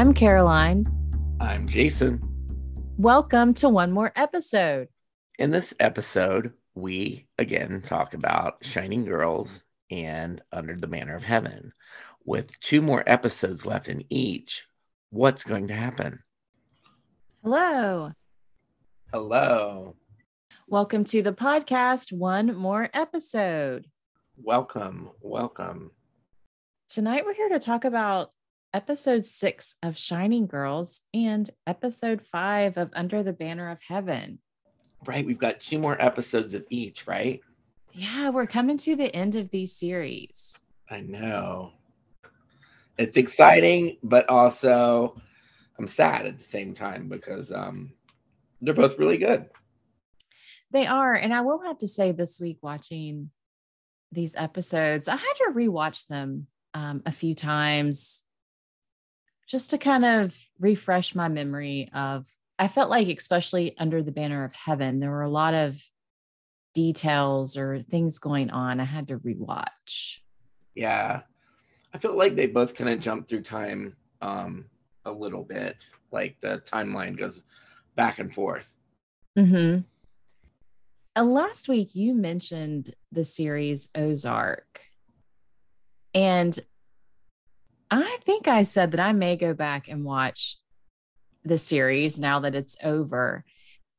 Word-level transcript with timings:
I'm 0.00 0.14
Caroline. 0.14 0.90
I'm 1.40 1.68
Jason. 1.68 2.22
Welcome 2.96 3.52
to 3.52 3.68
one 3.68 3.92
more 3.92 4.10
episode. 4.16 4.88
In 5.38 5.50
this 5.50 5.74
episode, 5.78 6.54
we 6.74 7.26
again 7.36 7.82
talk 7.84 8.14
about 8.14 8.64
Shining 8.64 9.04
Girls 9.04 9.62
and 9.90 10.40
Under 10.52 10.74
the 10.74 10.86
Banner 10.86 11.14
of 11.14 11.22
Heaven. 11.22 11.74
With 12.24 12.58
two 12.60 12.80
more 12.80 13.04
episodes 13.06 13.66
left 13.66 13.90
in 13.90 14.02
each, 14.08 14.64
what's 15.10 15.44
going 15.44 15.68
to 15.68 15.74
happen? 15.74 16.20
Hello. 17.42 18.12
Hello. 19.12 19.96
Welcome 20.66 21.04
to 21.04 21.20
the 21.20 21.34
podcast, 21.34 22.10
one 22.10 22.56
more 22.56 22.88
episode. 22.94 23.86
Welcome. 24.38 25.10
Welcome. 25.20 25.90
Tonight, 26.88 27.26
we're 27.26 27.34
here 27.34 27.50
to 27.50 27.58
talk 27.58 27.84
about 27.84 28.30
episode 28.72 29.24
six 29.24 29.74
of 29.82 29.98
Shining 29.98 30.46
Girls 30.46 31.02
and 31.12 31.48
episode 31.66 32.22
five 32.30 32.76
of 32.76 32.90
Under 32.94 33.22
the 33.22 33.32
Banner 33.32 33.70
of 33.70 33.78
Heaven. 33.86 34.38
Right. 35.06 35.26
We've 35.26 35.38
got 35.38 35.60
two 35.60 35.78
more 35.78 36.00
episodes 36.00 36.54
of 36.54 36.64
each, 36.70 37.06
right? 37.06 37.40
Yeah, 37.92 38.30
we're 38.30 38.46
coming 38.46 38.76
to 38.78 38.94
the 38.94 39.14
end 39.14 39.34
of 39.34 39.50
these 39.50 39.74
series. 39.74 40.62
I 40.90 41.00
know. 41.00 41.72
It's 42.98 43.16
exciting, 43.16 43.96
but 44.02 44.28
also 44.28 45.20
I'm 45.78 45.88
sad 45.88 46.26
at 46.26 46.38
the 46.38 46.44
same 46.44 46.74
time 46.74 47.08
because 47.08 47.50
um, 47.50 47.92
they're 48.60 48.74
both 48.74 48.98
really 48.98 49.18
good. 49.18 49.46
They 50.70 50.86
are. 50.86 51.14
And 51.14 51.34
I 51.34 51.40
will 51.40 51.62
have 51.62 51.78
to 51.78 51.88
say, 51.88 52.12
this 52.12 52.38
week, 52.38 52.58
watching 52.62 53.30
these 54.12 54.36
episodes, 54.36 55.08
I 55.08 55.16
had 55.16 55.32
to 55.36 55.52
rewatch 55.52 56.06
them 56.06 56.46
um, 56.74 57.02
a 57.06 57.12
few 57.12 57.34
times 57.34 58.22
just 59.50 59.70
to 59.70 59.78
kind 59.78 60.04
of 60.04 60.36
refresh 60.60 61.14
my 61.14 61.26
memory 61.28 61.90
of 61.92 62.26
I 62.58 62.68
felt 62.68 62.88
like 62.88 63.08
especially 63.08 63.76
under 63.78 64.02
the 64.02 64.12
banner 64.12 64.44
of 64.44 64.54
heaven 64.54 65.00
there 65.00 65.10
were 65.10 65.22
a 65.22 65.30
lot 65.30 65.54
of 65.54 65.82
details 66.72 67.56
or 67.56 67.80
things 67.80 68.20
going 68.20 68.50
on 68.50 68.78
I 68.78 68.84
had 68.84 69.08
to 69.08 69.18
rewatch. 69.18 70.18
Yeah. 70.76 71.22
I 71.92 71.98
felt 71.98 72.16
like 72.16 72.36
they 72.36 72.46
both 72.46 72.74
kind 72.74 72.90
of 72.90 73.00
jump 73.00 73.28
through 73.28 73.42
time 73.42 73.96
um 74.22 74.66
a 75.04 75.10
little 75.10 75.42
bit. 75.42 75.90
Like 76.12 76.36
the 76.40 76.62
timeline 76.64 77.18
goes 77.18 77.42
back 77.96 78.20
and 78.20 78.32
forth. 78.32 78.72
Mhm. 79.36 79.84
Uh, 81.16 81.24
last 81.24 81.68
week 81.68 81.96
you 81.96 82.14
mentioned 82.14 82.94
the 83.10 83.24
series 83.24 83.88
Ozark. 83.96 84.80
And 86.14 86.56
I 87.90 88.18
think 88.24 88.46
I 88.46 88.62
said 88.62 88.92
that 88.92 89.00
I 89.00 89.12
may 89.12 89.36
go 89.36 89.52
back 89.52 89.88
and 89.88 90.04
watch 90.04 90.56
the 91.44 91.58
series 91.58 92.20
now 92.20 92.40
that 92.40 92.54
it's 92.54 92.76
over. 92.82 93.44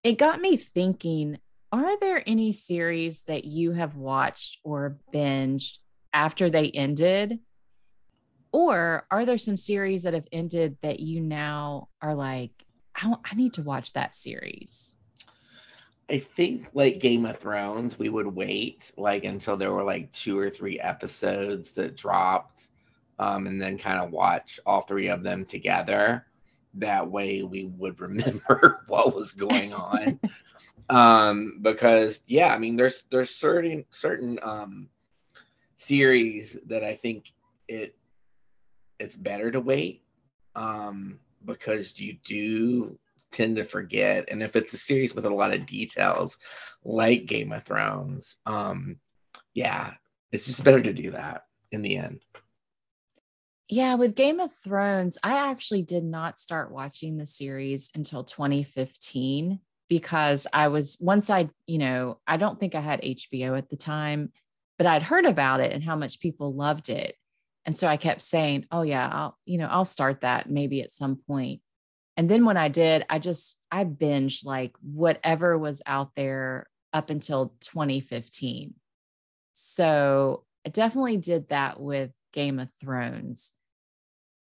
It 0.03 0.17
got 0.17 0.39
me 0.39 0.57
thinking 0.57 1.37
are 1.73 1.97
there 1.99 2.21
any 2.27 2.51
series 2.51 3.23
that 3.23 3.45
you 3.45 3.71
have 3.71 3.95
watched 3.95 4.59
or 4.65 4.97
binged 5.13 5.77
after 6.11 6.49
they 6.49 6.69
ended? 6.69 7.39
Or 8.51 9.05
are 9.09 9.25
there 9.25 9.37
some 9.37 9.55
series 9.55 10.03
that 10.03 10.13
have 10.13 10.27
ended 10.33 10.77
that 10.81 10.99
you 10.99 11.21
now 11.21 11.87
are 12.01 12.13
like, 12.13 12.51
I, 12.93 13.13
I 13.23 13.35
need 13.35 13.53
to 13.53 13.61
watch 13.61 13.93
that 13.93 14.15
series? 14.15 14.97
I 16.09 16.19
think 16.19 16.67
like 16.73 16.99
Game 16.99 17.25
of 17.25 17.39
Thrones, 17.39 17.97
we 17.97 18.09
would 18.09 18.27
wait 18.27 18.91
like 18.97 19.23
until 19.23 19.55
there 19.55 19.71
were 19.71 19.83
like 19.83 20.11
two 20.11 20.37
or 20.37 20.49
three 20.49 20.77
episodes 20.77 21.71
that 21.71 21.95
dropped 21.95 22.70
um, 23.21 23.45
and 23.45 23.61
then 23.61 23.77
kind 23.77 23.99
of 23.99 24.11
watch 24.11 24.59
all 24.65 24.81
three 24.81 25.07
of 25.07 25.21
them 25.21 25.45
together. 25.45 26.25
That 26.73 27.09
way 27.09 27.43
we 27.43 27.65
would 27.77 27.99
remember 28.01 28.83
what 28.87 29.15
was 29.15 29.33
going 29.33 29.73
on. 29.73 30.19
um, 30.89 31.59
because 31.61 32.21
yeah, 32.25 32.53
I 32.53 32.57
mean 32.57 32.75
there's 32.75 33.03
there's 33.11 33.29
certain 33.29 33.85
certain 33.91 34.39
um 34.41 34.89
series 35.77 36.57
that 36.65 36.83
I 36.83 36.95
think 36.95 37.25
it 37.67 37.95
it's 38.99 39.15
better 39.15 39.51
to 39.51 39.59
wait 39.59 40.03
um 40.55 41.19
because 41.45 41.99
you 41.99 42.17
do 42.23 42.97
tend 43.31 43.55
to 43.55 43.63
forget 43.63 44.25
and 44.27 44.43
if 44.43 44.55
it's 44.55 44.73
a 44.73 44.77
series 44.77 45.15
with 45.15 45.25
a 45.25 45.29
lot 45.29 45.53
of 45.53 45.65
details 45.65 46.37
like 46.83 47.25
Game 47.25 47.51
of 47.51 47.63
Thrones 47.63 48.35
um 48.45 48.97
yeah 49.53 49.93
it's 50.31 50.45
just 50.45 50.63
better 50.63 50.81
to 50.81 50.93
do 50.93 51.11
that 51.11 51.45
in 51.71 51.81
the 51.81 51.97
end 51.97 52.19
yeah, 53.71 53.95
with 53.95 54.15
Game 54.15 54.41
of 54.41 54.51
Thrones, 54.51 55.17
I 55.23 55.49
actually 55.49 55.81
did 55.81 56.03
not 56.03 56.37
start 56.37 56.73
watching 56.73 57.15
the 57.15 57.25
series 57.25 57.89
until 57.95 58.21
2015 58.25 59.61
because 59.87 60.45
I 60.51 60.67
was 60.67 60.97
once 60.99 61.29
I, 61.29 61.47
you 61.67 61.77
know, 61.77 62.19
I 62.27 62.35
don't 62.35 62.59
think 62.59 62.75
I 62.75 62.81
had 62.81 63.01
HBO 63.01 63.57
at 63.57 63.69
the 63.69 63.77
time, 63.77 64.33
but 64.77 64.87
I'd 64.87 65.03
heard 65.03 65.25
about 65.25 65.61
it 65.61 65.71
and 65.71 65.81
how 65.81 65.95
much 65.95 66.19
people 66.19 66.53
loved 66.53 66.89
it. 66.89 67.15
And 67.65 67.73
so 67.73 67.87
I 67.87 67.95
kept 67.95 68.21
saying, 68.21 68.65
"Oh 68.73 68.81
yeah, 68.81 69.07
I'll, 69.09 69.37
you 69.45 69.57
know, 69.57 69.67
I'll 69.67 69.85
start 69.85 70.19
that 70.19 70.49
maybe 70.49 70.81
at 70.81 70.91
some 70.91 71.15
point." 71.25 71.61
And 72.17 72.29
then 72.29 72.43
when 72.43 72.57
I 72.57 72.67
did, 72.67 73.05
I 73.09 73.19
just 73.19 73.57
I 73.71 73.85
binged 73.85 74.45
like 74.45 74.73
whatever 74.81 75.57
was 75.57 75.81
out 75.85 76.11
there 76.17 76.67
up 76.91 77.09
until 77.09 77.53
2015. 77.61 78.73
So 79.53 80.43
I 80.65 80.69
definitely 80.69 81.17
did 81.17 81.47
that 81.49 81.79
with 81.79 82.11
Game 82.33 82.59
of 82.59 82.67
Thrones. 82.81 83.53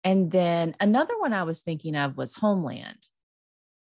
And 0.05 0.31
then 0.31 0.75
another 0.81 1.19
one 1.19 1.33
I 1.33 1.45
was 1.45 1.63
thinking 1.63 1.97
of 1.97 2.17
was 2.17 2.35
Homeland. 2.35 3.09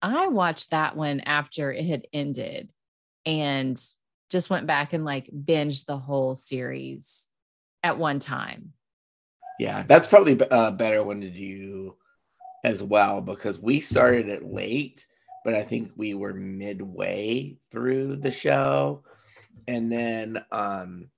I 0.01 0.27
watched 0.27 0.71
that 0.71 0.95
one 0.95 1.21
after 1.21 1.71
it 1.71 1.85
had 1.85 2.07
ended 2.11 2.71
and 3.25 3.79
just 4.29 4.49
went 4.49 4.67
back 4.67 4.93
and 4.93 5.05
like 5.05 5.29
binged 5.31 5.85
the 5.85 5.97
whole 5.97 6.35
series 6.35 7.29
at 7.83 7.97
one 7.97 8.19
time. 8.19 8.73
Yeah, 9.59 9.83
that's 9.87 10.07
probably 10.07 10.39
a 10.39 10.53
uh, 10.53 10.71
better 10.71 11.03
one 11.03 11.21
to 11.21 11.29
do 11.29 11.95
as 12.63 12.81
well 12.81 13.21
because 13.21 13.59
we 13.59 13.79
started 13.79 14.27
it 14.27 14.43
late, 14.43 15.05
but 15.43 15.53
I 15.53 15.63
think 15.63 15.91
we 15.95 16.13
were 16.13 16.33
midway 16.33 17.57
through 17.71 18.17
the 18.17 18.31
show. 18.31 19.03
And 19.67 19.91
then 19.91 20.43
um 20.51 21.09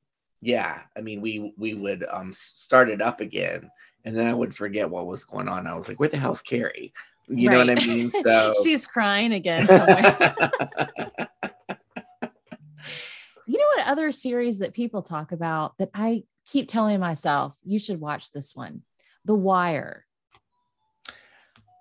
yeah, 0.41 0.81
I 0.97 1.01
mean 1.01 1.21
we 1.21 1.53
we 1.57 1.73
would 1.73 2.05
um 2.09 2.33
start 2.33 2.89
it 2.89 3.01
up 3.01 3.21
again 3.21 3.69
and 4.05 4.15
then 4.15 4.27
I 4.27 4.33
would 4.33 4.55
forget 4.55 4.89
what 4.89 5.07
was 5.07 5.23
going 5.23 5.47
on. 5.47 5.67
I 5.67 5.75
was 5.75 5.87
like, 5.87 5.99
where 5.99 6.09
the 6.09 6.17
hell's 6.17 6.41
Carrie? 6.41 6.93
You 7.27 7.49
right. 7.49 7.53
know 7.53 7.73
what 7.73 7.83
I 7.83 7.87
mean? 7.87 8.11
So 8.21 8.53
she's 8.63 8.85
crying 8.85 9.33
again. 9.33 9.61
you 13.47 13.57
know 13.57 13.67
what 13.75 13.87
other 13.87 14.11
series 14.11 14.59
that 14.59 14.73
people 14.73 15.01
talk 15.01 15.31
about 15.31 15.77
that 15.77 15.89
I 15.93 16.23
keep 16.45 16.67
telling 16.67 16.99
myself, 16.99 17.53
you 17.63 17.79
should 17.79 17.99
watch 17.99 18.31
this 18.31 18.55
one 18.55 18.83
The 19.25 19.35
Wire. 19.35 20.05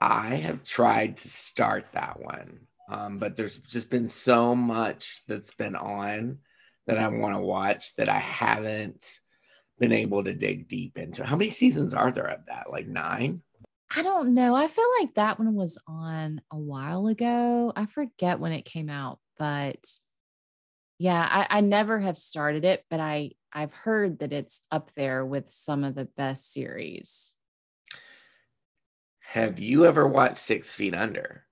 I 0.00 0.36
have 0.36 0.64
tried 0.64 1.16
to 1.18 1.28
start 1.28 1.86
that 1.92 2.20
one, 2.20 2.60
um, 2.88 3.18
but 3.18 3.36
there's 3.36 3.58
just 3.58 3.88
been 3.88 4.08
so 4.08 4.54
much 4.54 5.22
that's 5.28 5.54
been 5.54 5.76
on 5.76 6.38
that 6.86 6.98
I 6.98 7.06
want 7.08 7.36
to 7.36 7.40
watch 7.40 7.94
that 7.96 8.08
I 8.08 8.18
haven't 8.18 9.20
been 9.82 9.92
able 9.92 10.22
to 10.22 10.32
dig 10.32 10.68
deep 10.68 10.96
into. 10.96 11.26
How 11.26 11.34
many 11.34 11.50
seasons 11.50 11.92
are 11.92 12.12
there 12.12 12.28
of 12.28 12.46
that? 12.46 12.70
Like 12.70 12.86
nine? 12.86 13.42
I 13.94 14.02
don't 14.02 14.32
know. 14.32 14.54
I 14.54 14.68
feel 14.68 14.86
like 15.00 15.14
that 15.16 15.40
one 15.40 15.54
was 15.54 15.76
on 15.88 16.40
a 16.52 16.56
while 16.56 17.08
ago. 17.08 17.72
I 17.74 17.86
forget 17.86 18.38
when 18.38 18.52
it 18.52 18.64
came 18.64 18.88
out, 18.88 19.18
but 19.40 19.84
yeah, 20.98 21.26
I, 21.28 21.58
I 21.58 21.60
never 21.62 21.98
have 21.98 22.16
started 22.16 22.64
it, 22.64 22.84
but 22.90 23.00
I 23.00 23.32
I've 23.52 23.74
heard 23.74 24.20
that 24.20 24.32
it's 24.32 24.60
up 24.70 24.92
there 24.94 25.26
with 25.26 25.48
some 25.48 25.82
of 25.82 25.96
the 25.96 26.04
best 26.16 26.52
series. 26.52 27.36
Have 29.18 29.58
you 29.58 29.84
ever 29.84 30.06
watched 30.06 30.38
Six 30.38 30.72
Feet 30.72 30.94
Under? 30.94 31.44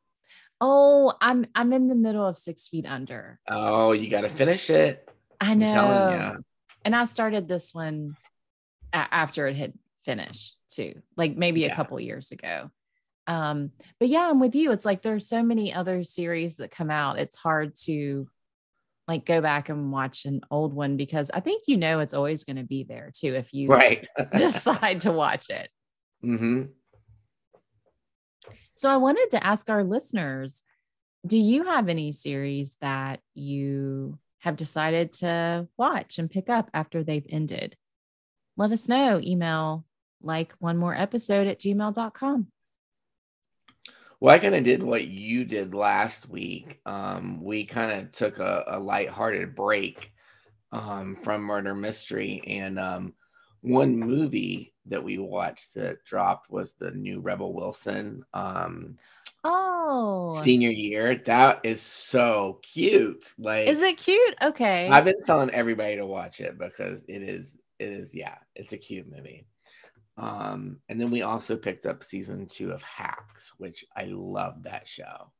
Oh, 0.60 1.14
I'm 1.20 1.46
I'm 1.56 1.72
in 1.72 1.88
the 1.88 1.96
middle 1.96 2.26
of 2.26 2.38
Six 2.38 2.68
Feet 2.68 2.86
Under. 2.86 3.40
Oh, 3.50 3.90
you 3.90 4.08
got 4.08 4.20
to 4.20 4.28
finish 4.28 4.70
it. 4.70 5.10
I 5.40 5.54
know 5.54 6.38
and 6.84 6.96
I 6.96 7.04
started 7.04 7.48
this 7.48 7.74
one 7.74 8.16
a- 8.92 9.14
after 9.14 9.46
it 9.46 9.56
had 9.56 9.72
finished 10.04 10.56
too, 10.68 11.02
like 11.16 11.36
maybe 11.36 11.60
yeah. 11.60 11.72
a 11.72 11.76
couple 11.76 11.98
years 12.00 12.30
ago. 12.30 12.70
Um, 13.26 13.70
but 13.98 14.08
yeah, 14.08 14.28
I'm 14.30 14.40
with 14.40 14.54
you. 14.54 14.72
It's 14.72 14.84
like 14.84 15.02
there's 15.02 15.28
so 15.28 15.42
many 15.42 15.72
other 15.72 16.02
series 16.04 16.56
that 16.56 16.70
come 16.70 16.90
out. 16.90 17.18
It's 17.18 17.36
hard 17.36 17.74
to 17.84 18.28
like 19.06 19.24
go 19.24 19.40
back 19.40 19.68
and 19.68 19.92
watch 19.92 20.24
an 20.24 20.40
old 20.50 20.72
one 20.72 20.96
because 20.96 21.30
I 21.32 21.40
think 21.40 21.64
you 21.66 21.76
know 21.76 22.00
it's 22.00 22.14
always 22.14 22.44
going 22.44 22.56
to 22.56 22.64
be 22.64 22.84
there 22.84 23.10
too 23.14 23.34
if 23.34 23.52
you 23.52 23.68
right. 23.68 24.06
decide 24.36 25.00
to 25.00 25.12
watch 25.12 25.50
it. 25.50 25.68
Mm-hmm. 26.24 26.62
So 28.74 28.90
I 28.90 28.96
wanted 28.96 29.28
to 29.32 29.44
ask 29.44 29.68
our 29.68 29.84
listeners, 29.84 30.62
do 31.26 31.38
you 31.38 31.64
have 31.64 31.88
any 31.88 32.12
series 32.12 32.76
that 32.80 33.20
you 33.34 34.18
have 34.40 34.56
decided 34.56 35.12
to 35.12 35.68
watch 35.76 36.18
and 36.18 36.30
pick 36.30 36.48
up 36.48 36.70
after 36.74 37.04
they've 37.04 37.26
ended. 37.28 37.76
Let 38.60 38.72
us 38.72 38.90
know. 38.90 39.18
Email 39.22 39.86
like 40.20 40.52
one 40.58 40.76
more 40.76 40.94
episode 40.94 41.46
at 41.46 41.60
gmail.com. 41.60 42.46
Well, 44.20 44.34
I 44.34 44.38
kind 44.38 44.54
of 44.54 44.64
did 44.64 44.82
what 44.82 45.06
you 45.06 45.46
did 45.46 45.72
last 45.74 46.28
week. 46.28 46.78
Um, 46.84 47.42
we 47.42 47.64
kind 47.64 47.90
of 47.90 48.12
took 48.12 48.38
a, 48.38 48.64
a 48.66 48.78
lighthearted 48.78 49.54
break 49.54 50.12
um, 50.72 51.16
from 51.22 51.40
murder 51.40 51.74
mystery, 51.74 52.42
and 52.46 52.78
um, 52.78 53.14
one 53.62 53.98
movie 53.98 54.74
that 54.84 55.02
we 55.02 55.16
watched 55.16 55.72
that 55.76 56.04
dropped 56.04 56.50
was 56.50 56.74
the 56.74 56.90
new 56.90 57.20
Rebel 57.20 57.54
Wilson. 57.54 58.26
Um, 58.34 58.98
oh, 59.42 60.38
senior 60.42 60.68
year. 60.68 61.14
That 61.14 61.60
is 61.64 61.80
so 61.80 62.60
cute. 62.60 63.32
Like, 63.38 63.68
is 63.68 63.80
it 63.80 63.96
cute? 63.96 64.34
Okay, 64.42 64.86
I've 64.90 65.06
been 65.06 65.22
telling 65.24 65.48
everybody 65.48 65.96
to 65.96 66.04
watch 66.04 66.42
it 66.42 66.58
because 66.58 67.06
it 67.08 67.22
is. 67.22 67.56
It 67.80 67.88
is. 67.88 68.14
Yeah, 68.14 68.36
it's 68.54 68.74
a 68.74 68.78
cute 68.78 69.10
movie. 69.10 69.46
Um, 70.18 70.80
and 70.88 71.00
then 71.00 71.10
we 71.10 71.22
also 71.22 71.56
picked 71.56 71.86
up 71.86 72.04
season 72.04 72.46
two 72.46 72.72
of 72.72 72.82
Hacks, 72.82 73.52
which 73.56 73.86
I 73.96 74.04
love 74.04 74.64
that 74.64 74.86
show. 74.86 75.32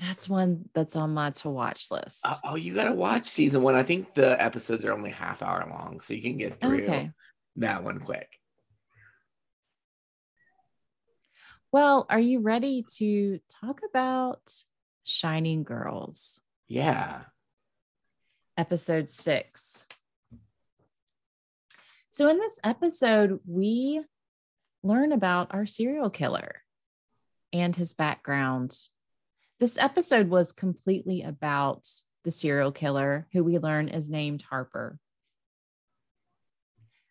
That's 0.00 0.28
one 0.28 0.68
that's 0.74 0.96
on 0.96 1.14
my 1.14 1.30
to 1.30 1.50
watch 1.50 1.90
list. 1.90 2.20
Uh, 2.26 2.36
oh, 2.44 2.54
you 2.56 2.74
got 2.74 2.84
to 2.84 2.92
watch 2.92 3.26
season 3.26 3.62
one. 3.62 3.74
I 3.74 3.82
think 3.82 4.14
the 4.14 4.42
episodes 4.42 4.84
are 4.84 4.92
only 4.92 5.10
half 5.10 5.42
hour 5.42 5.66
long, 5.70 6.00
so 6.00 6.14
you 6.14 6.22
can 6.22 6.36
get 6.36 6.60
through 6.60 6.84
okay. 6.84 7.10
that 7.56 7.82
one 7.82 8.00
quick. 8.00 8.28
Well, 11.72 12.06
are 12.08 12.20
you 12.20 12.40
ready 12.40 12.84
to 12.98 13.40
talk 13.60 13.80
about 13.88 14.52
Shining 15.04 15.64
Girls? 15.64 16.40
Yeah. 16.68 17.22
Episode 18.56 19.08
six. 19.08 19.86
So, 22.14 22.28
in 22.28 22.38
this 22.38 22.60
episode, 22.62 23.40
we 23.44 24.00
learn 24.84 25.10
about 25.10 25.52
our 25.52 25.66
serial 25.66 26.10
killer 26.10 26.62
and 27.52 27.74
his 27.74 27.92
background. 27.92 28.78
This 29.58 29.76
episode 29.78 30.28
was 30.28 30.52
completely 30.52 31.22
about 31.22 31.88
the 32.22 32.30
serial 32.30 32.70
killer, 32.70 33.26
who 33.32 33.42
we 33.42 33.58
learn 33.58 33.88
is 33.88 34.08
named 34.08 34.42
Harper. 34.42 35.00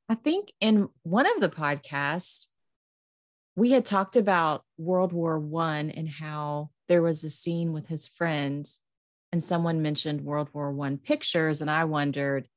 I 0.07 0.15
think 0.15 0.53
in 0.61 0.88
one 1.01 1.25
of 1.25 1.41
the 1.41 1.50
podcasts, 1.50 2.47
we 3.57 3.71
had 3.71 3.85
talked 3.85 4.15
about 4.15 4.63
World 4.77 5.11
War 5.11 5.38
One 5.38 5.89
and 5.89 6.07
how 6.07 6.69
there 6.88 7.01
was 7.01 7.25
a 7.25 7.29
scene 7.29 7.73
with 7.73 7.89
his 7.89 8.07
friend, 8.07 8.65
and 9.33 9.44
someone 9.44 9.81
mentioned 9.81 10.21
World 10.21 10.47
War 10.53 10.71
One 10.71 10.97
pictures, 10.97 11.61
and 11.61 11.69
I 11.69 11.83
wondered 11.83 12.47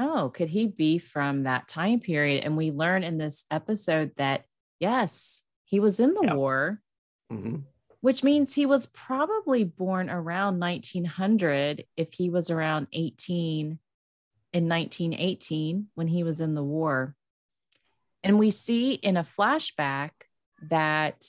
oh, 0.00 0.30
could 0.30 0.48
he 0.48 0.66
be 0.66 0.98
from 0.98 1.42
that 1.42 1.68
time 1.68 2.00
period? 2.00 2.42
And 2.42 2.56
we 2.56 2.70
learn 2.70 3.04
in 3.04 3.18
this 3.18 3.44
episode 3.50 4.12
that, 4.16 4.44
yes, 4.80 5.42
he 5.64 5.78
was 5.78 6.00
in 6.00 6.14
the 6.14 6.24
yep. 6.24 6.36
war, 6.36 6.80
mm-hmm. 7.30 7.56
which 8.00 8.24
means 8.24 8.54
he 8.54 8.64
was 8.64 8.86
probably 8.86 9.62
born 9.62 10.08
around 10.08 10.58
1900 10.58 11.84
if 11.96 12.14
he 12.14 12.30
was 12.30 12.50
around 12.50 12.86
18 12.92 13.78
in 14.52 14.68
1918 14.68 15.86
when 15.94 16.08
he 16.08 16.24
was 16.24 16.40
in 16.40 16.54
the 16.54 16.64
war. 16.64 17.14
And 18.24 18.38
we 18.38 18.50
see 18.50 18.94
in 18.94 19.16
a 19.16 19.24
flashback 19.24 20.10
that 20.70 21.26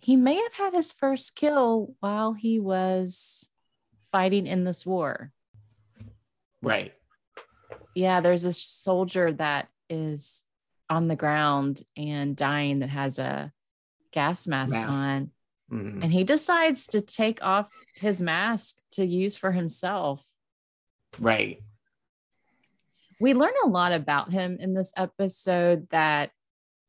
he 0.00 0.14
may 0.14 0.34
have 0.34 0.54
had 0.54 0.72
his 0.72 0.92
first 0.92 1.34
kill 1.34 1.94
while 1.98 2.32
he 2.32 2.60
was 2.60 3.48
fighting 4.12 4.46
in 4.46 4.62
this 4.62 4.86
war. 4.86 5.32
Right 6.62 6.95
yeah, 7.96 8.20
there's 8.20 8.44
a 8.44 8.52
soldier 8.52 9.32
that 9.32 9.68
is 9.88 10.44
on 10.90 11.08
the 11.08 11.16
ground 11.16 11.82
and 11.96 12.36
dying 12.36 12.80
that 12.80 12.90
has 12.90 13.18
a 13.18 13.50
gas 14.12 14.46
mask, 14.46 14.74
mask. 14.74 14.92
on. 14.92 15.30
Mm-hmm. 15.72 16.02
And 16.02 16.12
he 16.12 16.22
decides 16.22 16.88
to 16.88 17.00
take 17.00 17.42
off 17.42 17.68
his 17.94 18.20
mask 18.20 18.76
to 18.92 19.04
use 19.04 19.36
for 19.36 19.50
himself. 19.50 20.22
Right. 21.18 21.62
We 23.18 23.32
learn 23.32 23.54
a 23.64 23.68
lot 23.68 23.92
about 23.92 24.30
him 24.30 24.58
in 24.60 24.74
this 24.74 24.92
episode 24.94 25.88
that 25.90 26.32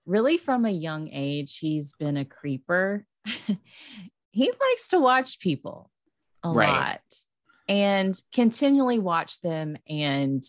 really 0.06 0.38
from 0.38 0.65
a 0.65 0.71
young 0.71 1.10
age, 1.12 1.57
he's 1.57 1.94
been 1.94 2.18
a 2.18 2.25
creeper. 2.25 3.06
he 4.31 4.51
likes 4.51 4.89
to 4.89 5.00
watch 5.00 5.39
people 5.39 5.89
a 6.44 6.50
right. 6.50 6.68
lot 6.68 7.01
and 7.69 8.21
continually 8.33 9.00
watch 9.00 9.39
them 9.39 9.77
and 9.88 10.44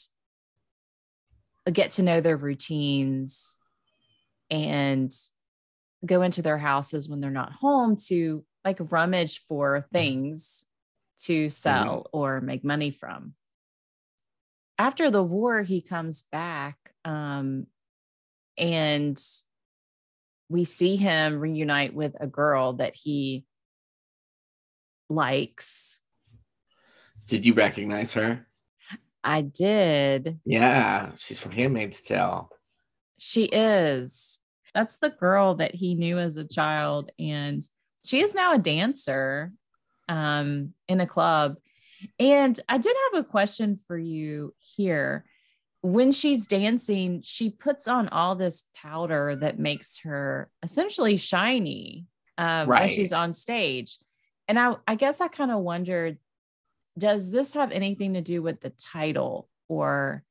get 1.70 1.92
to 1.92 2.02
know 2.02 2.20
their 2.20 2.36
routines 2.36 3.56
and 4.50 5.12
go 6.04 6.22
into 6.22 6.42
their 6.42 6.58
houses 6.58 7.08
when 7.08 7.20
they're 7.20 7.30
not 7.30 7.52
home 7.52 7.96
to 8.06 8.44
like 8.64 8.78
rummage 8.90 9.44
for 9.48 9.86
things 9.92 10.64
to 11.20 11.50
sell 11.50 11.98
mm-hmm. 11.98 12.16
or 12.16 12.40
make 12.40 12.64
money 12.64 12.90
from. 12.90 13.34
After 14.78 15.10
the 15.10 15.22
war, 15.22 15.62
he 15.62 15.80
comes 15.80 16.22
back 16.30 16.76
um, 17.04 17.66
and 18.56 19.18
we 20.48 20.64
see 20.64 20.96
him 20.96 21.40
reunite 21.40 21.94
with 21.94 22.14
a 22.20 22.26
girl 22.26 22.74
that 22.74 22.94
he 22.94 23.44
likes. 25.10 26.00
Did 27.26 27.44
you 27.44 27.54
recognize 27.54 28.12
her? 28.14 28.46
I 29.28 29.42
did. 29.42 30.40
Yeah, 30.46 31.10
she's 31.16 31.38
from 31.38 31.52
Handmaid's 31.52 32.00
Tale. 32.00 32.48
She 33.18 33.44
is. 33.44 34.40
That's 34.74 34.98
the 34.98 35.10
girl 35.10 35.56
that 35.56 35.74
he 35.74 35.94
knew 35.94 36.18
as 36.18 36.38
a 36.38 36.48
child. 36.48 37.12
And 37.18 37.62
she 38.06 38.20
is 38.20 38.34
now 38.34 38.54
a 38.54 38.58
dancer 38.58 39.52
um, 40.08 40.72
in 40.88 41.02
a 41.02 41.06
club. 41.06 41.58
And 42.18 42.58
I 42.70 42.78
did 42.78 42.96
have 43.12 43.20
a 43.20 43.28
question 43.28 43.78
for 43.86 43.98
you 43.98 44.54
here. 44.60 45.26
When 45.82 46.10
she's 46.10 46.46
dancing, 46.46 47.20
she 47.22 47.50
puts 47.50 47.86
on 47.86 48.08
all 48.08 48.34
this 48.34 48.64
powder 48.74 49.36
that 49.36 49.58
makes 49.58 49.98
her 50.04 50.50
essentially 50.62 51.18
shiny 51.18 52.06
um, 52.38 52.66
right. 52.66 52.86
when 52.86 52.90
she's 52.92 53.12
on 53.12 53.34
stage. 53.34 53.98
And 54.48 54.58
I, 54.58 54.76
I 54.86 54.94
guess 54.94 55.20
I 55.20 55.28
kind 55.28 55.50
of 55.50 55.58
wondered 55.58 56.16
does 56.98 57.30
this 57.30 57.52
have 57.52 57.70
anything 57.70 58.14
to 58.14 58.20
do 58.20 58.42
with 58.42 58.60
the 58.60 58.70
title 58.70 59.48
or 59.68 60.24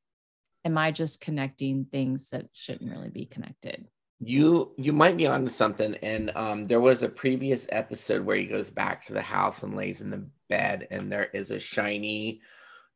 am 0.66 0.78
I 0.78 0.92
just 0.92 1.22
connecting 1.22 1.86
things 1.86 2.30
that 2.30 2.48
shouldn't 2.54 2.92
really 2.92 3.10
be 3.10 3.26
connected? 3.26 3.88
You 4.20 4.74
you 4.78 4.94
might 4.94 5.16
be 5.16 5.28
onto 5.28 5.50
something. 5.50 5.96
And 6.02 6.32
um, 6.36 6.66
there 6.66 6.82
was 6.82 7.04
a 7.04 7.10
previous 7.10 7.68
episode 7.70 8.26
where 8.26 8.38
he 8.38 8.46
goes 8.46 8.72
back 8.72 9.06
to 9.06 9.14
the 9.14 9.22
house 9.22 9.64
and 9.64 9.76
lays 9.76 10.02
in 10.02 10.10
the 10.10 10.28
bed, 10.50 10.88
and 10.90 11.12
there 11.12 11.26
is 11.26 11.52
a 11.52 11.60
shiny 11.60 12.42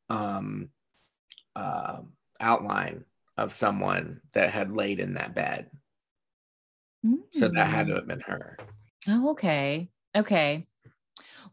um, 0.09 0.69
uh, 1.55 1.99
outline 2.39 3.05
of 3.37 3.53
someone 3.53 4.21
that 4.33 4.51
had 4.51 4.75
laid 4.75 4.99
in 4.99 5.13
that 5.13 5.35
bed. 5.35 5.69
Mm. 7.05 7.19
So 7.33 7.49
that 7.49 7.67
had 7.67 7.87
to 7.87 7.93
hmm. 7.93 7.99
have 7.99 8.07
been 8.07 8.21
her. 8.21 8.57
Oh, 9.07 9.31
okay. 9.31 9.89
Okay. 10.15 10.67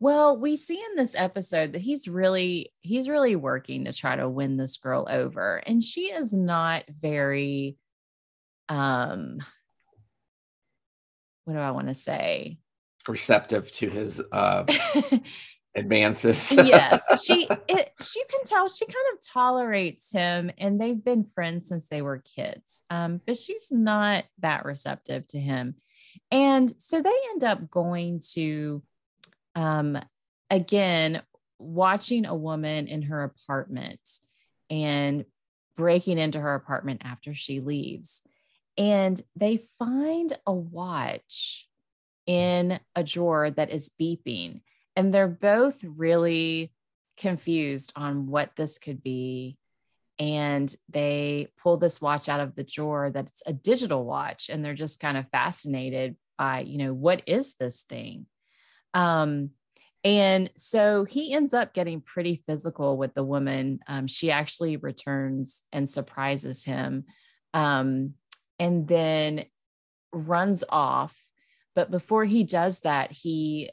Well, 0.01 0.37
we 0.37 0.57
see 0.57 0.83
in 0.91 0.97
this 0.97 1.15
episode 1.15 1.73
that 1.73 1.81
he's 1.81 2.09
really 2.09 2.73
he's 2.81 3.09
really 3.09 3.37
working 3.37 3.85
to 3.85 3.93
try 3.93 4.17
to 4.17 4.29
win 4.29 4.57
this 4.57 4.77
girl 4.77 5.07
over 5.09 5.57
and 5.57 5.83
she 5.83 6.03
is 6.03 6.33
not 6.33 6.85
very 6.89 7.77
um 8.69 9.39
what 11.45 11.55
do 11.55 11.61
I 11.61 11.71
want 11.71 11.89
to 11.89 11.95
say? 11.95 12.59
receptive 13.09 13.73
to 13.73 13.89
his 13.89 14.21
uh 14.33 14.65
advances. 15.75 16.51
yes, 16.51 17.25
she 17.25 17.49
it, 17.69 17.91
she 18.03 18.23
can 18.25 18.45
tell 18.45 18.69
she 18.69 18.85
kind 18.85 18.97
of 19.15 19.27
tolerates 19.27 20.13
him 20.13 20.51
and 20.59 20.81
they've 20.81 21.03
been 21.03 21.27
friends 21.35 21.69
since 21.69 21.89
they 21.89 22.03
were 22.03 22.23
kids. 22.37 22.83
Um 22.91 23.21
but 23.27 23.37
she's 23.37 23.69
not 23.71 24.25
that 24.41 24.65
receptive 24.65 25.27
to 25.29 25.39
him. 25.39 25.77
And 26.31 26.73
so 26.81 27.01
they 27.01 27.15
end 27.31 27.45
up 27.45 27.71
going 27.71 28.21
to 28.35 28.83
um, 29.59 29.99
again, 30.51 31.21
watching 31.59 32.27
a 32.27 32.35
woman 32.35 32.87
in 32.87 33.03
her 33.03 33.25
apartment 33.25 34.01
and 34.71 35.25
breaking 35.77 36.19
into 36.19 36.39
her 36.39 36.55
apartment 36.55 37.03
after 37.05 37.35
she 37.35 37.59
leaves. 37.59 38.23
And 38.77 39.21
they 39.35 39.57
find 39.79 40.33
a 40.47 40.53
watch 40.53 41.69
in 42.25 42.79
a 42.95 43.03
drawer 43.03 43.51
that 43.51 43.71
is 43.71 43.91
beeping. 44.01 44.61
And 44.95 45.13
they're 45.13 45.27
both 45.27 45.83
really 45.83 46.73
confused 47.17 47.93
on 47.97 48.29
what 48.29 48.55
this 48.55 48.79
could 48.79 49.03
be. 49.03 49.59
And 50.21 50.73
they 50.89 51.49
pull 51.61 51.79
this 51.79 52.01
watch 52.01 52.29
out 52.29 52.41
of 52.41 52.55
the 52.55 52.63
drawer 52.63 53.11
that's 53.11 53.43
a 53.45 53.53
digital 53.53 54.05
watch. 54.05 54.51
And 54.51 54.65
they're 54.65 54.75
just 54.75 55.01
kind 55.01 55.17
of 55.17 55.29
fascinated 55.31 56.15
by, 56.37 56.61
you 56.61 56.79
know, 56.79 56.95
what 56.95 57.23
is 57.27 57.55
this 57.55 57.83
thing? 57.83 58.27
Um, 58.95 59.51
and 60.05 60.51
so 60.57 61.05
he 61.05 61.33
ends 61.35 61.53
up 61.53 61.75
getting 61.75 62.01
pretty 62.01 62.43
physical 62.47 62.97
with 62.97 63.15
the 63.15 63.25
woman. 63.25 63.81
Um, 63.87 64.07
she 64.07 64.31
actually 64.31 64.77
returns 64.77 65.63
and 65.73 65.91
surprises 65.91 66.65
him 66.65 67.05
um, 67.53 68.15
and 68.59 68.87
then 68.87 69.45
runs 70.13 70.65
off. 70.69 71.17
but 71.75 71.91
before 71.91 72.25
he 72.25 72.43
does 72.43 72.81
that, 72.81 73.13
he 73.13 73.71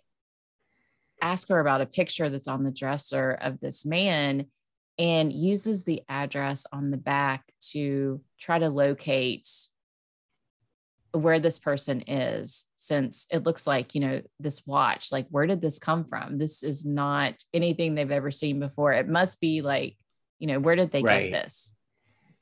asks 1.22 1.50
her 1.50 1.60
about 1.60 1.82
a 1.82 1.86
picture 1.86 2.30
that's 2.30 2.48
on 2.48 2.64
the 2.64 2.72
dresser 2.72 3.32
of 3.32 3.60
this 3.60 3.86
man 3.86 4.46
and 4.98 5.34
uses 5.34 5.84
the 5.84 6.04
address 6.08 6.66
on 6.72 6.92
the 6.92 6.98
back 6.98 7.44
to 7.60 8.22
try 8.40 8.60
to 8.60 8.70
locate 8.70 9.48
where 11.18 11.40
this 11.40 11.60
person 11.60 12.02
is 12.08 12.66
since 12.76 13.28
it 13.32 13.44
looks 13.44 13.66
like 13.66 13.96
you 13.96 14.02
know 14.02 14.22
this 14.40 14.66
watch 14.66 15.12
like 15.12 15.28
where 15.30 15.48
did 15.48 15.62
this 15.62 15.80
come 15.80 16.06
from? 16.06 16.38
This 16.38 16.64
is 16.64 16.86
not 16.86 17.44
anything 17.54 17.96
they've 17.96 18.12
ever 18.12 18.32
seen 18.32 18.60
before. 18.60 18.94
It 18.94 19.08
must 19.08 19.40
be 19.42 19.62
like 19.62 19.98
you 20.40 20.48
know 20.48 20.60
where 20.60 20.76
did 20.76 20.92
they 20.92 21.02
Right. 21.02 21.32
get 21.32 21.44
this? 21.44 21.72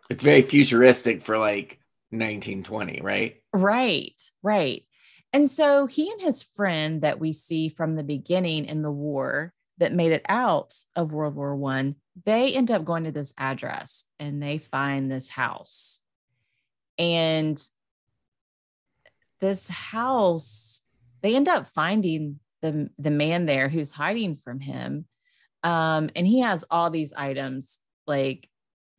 It's 0.09 0.23
very 0.23 0.41
futuristic 0.41 1.21
for 1.21 1.37
like 1.37 1.79
1920, 2.11 3.01
right? 3.01 3.35
right 3.53 4.21
right. 4.41 4.83
And 5.31 5.49
so 5.49 5.87
he 5.87 6.11
and 6.11 6.21
his 6.21 6.43
friend 6.43 7.01
that 7.01 7.19
we 7.19 7.33
see 7.33 7.69
from 7.69 7.95
the 7.95 8.03
beginning 8.03 8.65
in 8.65 8.83
the 8.83 8.91
war 8.91 9.51
that 9.79 9.91
made 9.91 10.11
it 10.11 10.25
out 10.29 10.73
of 10.95 11.11
world 11.11 11.35
war 11.35 11.55
one 11.55 11.95
they 12.25 12.53
end 12.53 12.71
up 12.71 12.85
going 12.85 13.05
to 13.05 13.11
this 13.11 13.33
address 13.37 14.05
and 14.19 14.41
they 14.41 14.57
find 14.57 15.11
this 15.11 15.29
house. 15.29 15.99
And 16.97 17.59
this 19.43 19.67
house 19.69 20.81
they 21.21 21.35
end 21.35 21.47
up 21.47 21.67
finding 21.67 22.39
the 22.62 22.89
the 22.97 23.12
man 23.12 23.45
there 23.45 23.67
who's 23.67 23.91
hiding 23.93 24.38
from 24.38 24.59
him 24.59 25.05
um 25.63 26.09
and 26.15 26.25
he 26.25 26.39
has 26.39 26.63
all 26.71 26.89
these 26.89 27.13
items 27.13 27.79
like 28.07 28.50